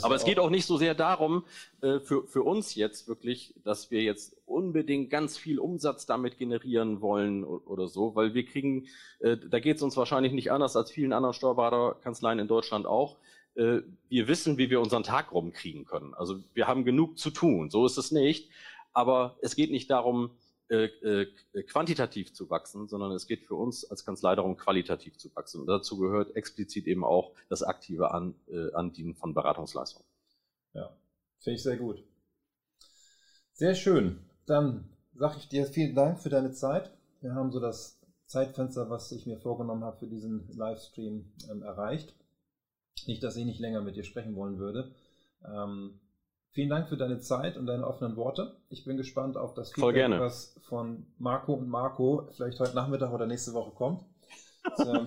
Aber 0.01 0.15
es 0.15 0.25
geht 0.25 0.39
auch 0.39 0.49
nicht 0.49 0.65
so 0.65 0.77
sehr 0.77 0.93
darum, 0.93 1.45
äh, 1.81 1.99
für, 1.99 2.27
für 2.27 2.43
uns 2.43 2.75
jetzt 2.75 3.07
wirklich, 3.07 3.53
dass 3.63 3.91
wir 3.91 4.03
jetzt 4.03 4.35
unbedingt 4.45 5.09
ganz 5.09 5.37
viel 5.37 5.59
Umsatz 5.59 6.05
damit 6.05 6.37
generieren 6.37 7.01
wollen 7.01 7.43
oder 7.45 7.87
so, 7.87 8.15
weil 8.15 8.33
wir 8.33 8.45
kriegen, 8.45 8.87
äh, 9.19 9.37
da 9.37 9.59
geht 9.59 9.77
es 9.77 9.81
uns 9.81 9.95
wahrscheinlich 9.95 10.33
nicht 10.33 10.51
anders 10.51 10.75
als 10.75 10.91
vielen 10.91 11.13
anderen 11.13 11.33
Steuerberaterkanzleien 11.33 12.39
in 12.39 12.47
Deutschland 12.47 12.85
auch. 12.85 13.17
äh, 13.55 13.81
wir 14.09 14.27
wissen, 14.27 14.57
wie 14.57 14.69
wir 14.69 14.81
unseren 14.81 15.03
Tag 15.03 15.31
rumkriegen 15.31 15.85
können. 15.85 16.13
Also 16.13 16.39
wir 16.53 16.67
haben 16.67 16.83
genug 16.83 17.17
zu 17.17 17.29
tun, 17.29 17.69
so 17.69 17.85
ist 17.85 17.97
es 17.97 18.11
nicht. 18.11 18.49
Aber 18.93 19.37
es 19.41 19.55
geht 19.55 19.71
nicht 19.71 19.89
darum, 19.89 20.31
quantitativ 21.67 22.33
zu 22.33 22.49
wachsen, 22.49 22.87
sondern 22.87 23.11
es 23.11 23.27
geht 23.27 23.45
für 23.45 23.55
uns 23.55 23.89
als 23.89 24.05
Kanzlei 24.05 24.35
darum, 24.35 24.55
qualitativ 24.55 25.17
zu 25.17 25.35
wachsen. 25.35 25.61
Und 25.61 25.67
dazu 25.67 25.97
gehört 25.97 26.35
explizit 26.35 26.87
eben 26.87 27.03
auch 27.03 27.33
das 27.49 27.63
aktive 27.63 28.11
An, 28.11 28.35
äh, 28.47 28.71
Andienen 28.73 29.15
von 29.15 29.33
Beratungsleistungen. 29.33 30.07
Ja, 30.73 30.95
finde 31.39 31.55
ich 31.55 31.63
sehr 31.63 31.77
gut. 31.77 32.03
Sehr 33.53 33.75
schön. 33.75 34.19
Dann 34.45 34.89
sage 35.13 35.37
ich 35.39 35.49
dir 35.49 35.65
vielen 35.65 35.95
Dank 35.95 36.19
für 36.19 36.29
deine 36.29 36.51
Zeit. 36.51 36.91
Wir 37.21 37.33
haben 37.33 37.51
so 37.51 37.59
das 37.59 37.99
Zeitfenster, 38.25 38.89
was 38.89 39.11
ich 39.11 39.25
mir 39.25 39.37
vorgenommen 39.37 39.83
habe 39.83 39.97
für 39.97 40.07
diesen 40.07 40.47
Livestream, 40.55 41.33
ähm, 41.49 41.63
erreicht. 41.63 42.13
Nicht, 43.07 43.23
dass 43.23 43.35
ich 43.35 43.45
nicht 43.45 43.59
länger 43.59 43.81
mit 43.81 43.95
dir 43.95 44.03
sprechen 44.03 44.35
wollen 44.35 44.59
würde. 44.59 44.93
Ähm, 45.43 45.99
Vielen 46.51 46.69
Dank 46.69 46.89
für 46.89 46.97
deine 46.97 47.19
Zeit 47.19 47.57
und 47.57 47.67
deine 47.67 47.85
offenen 47.85 48.15
Worte. 48.15 48.55
Ich 48.69 48.83
bin 48.83 48.97
gespannt 48.97 49.37
auf 49.37 49.53
das 49.53 49.71
Feedback, 49.71 50.19
was 50.19 50.55
von 50.61 51.05
Marco 51.19 51.53
und 51.53 51.69
Marco 51.69 52.27
vielleicht 52.35 52.59
heute 52.59 52.75
Nachmittag 52.75 53.13
oder 53.13 53.27
nächste 53.27 53.53
Woche 53.53 53.71
kommt. 53.71 54.03
Zum, 54.75 55.05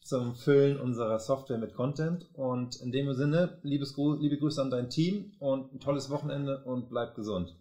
zum 0.00 0.34
Füllen 0.34 0.80
unserer 0.80 1.18
Software 1.18 1.58
mit 1.58 1.74
Content. 1.74 2.26
Und 2.34 2.76
in 2.76 2.90
dem 2.90 3.12
Sinne, 3.12 3.58
liebes, 3.62 3.96
liebe 3.96 4.38
Grüße 4.38 4.62
an 4.62 4.70
dein 4.70 4.88
Team 4.88 5.32
und 5.40 5.74
ein 5.74 5.80
tolles 5.80 6.10
Wochenende 6.10 6.64
und 6.64 6.88
bleib 6.88 7.14
gesund. 7.14 7.54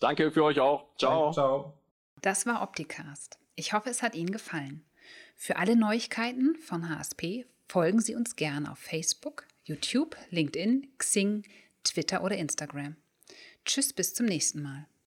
Danke 0.00 0.30
für 0.30 0.44
euch 0.44 0.60
auch. 0.60 0.86
Ciao. 0.96 1.32
Ciao. 1.32 1.78
Das 2.22 2.46
war 2.46 2.62
Opticast. 2.62 3.38
Ich 3.56 3.72
hoffe, 3.72 3.90
es 3.90 4.02
hat 4.02 4.14
Ihnen 4.14 4.32
gefallen. 4.32 4.84
Für 5.36 5.56
alle 5.56 5.76
Neuigkeiten 5.76 6.56
von 6.56 6.88
HSP 6.88 7.46
folgen 7.68 8.00
Sie 8.00 8.14
uns 8.14 8.36
gerne 8.36 8.70
auf 8.70 8.78
Facebook, 8.78 9.46
YouTube, 9.64 10.16
LinkedIn, 10.30 10.86
Xing, 10.98 11.44
Twitter 11.84 12.22
oder 12.22 12.36
Instagram. 12.36 12.96
Tschüss, 13.64 13.92
bis 13.92 14.14
zum 14.14 14.26
nächsten 14.26 14.62
Mal. 14.62 14.86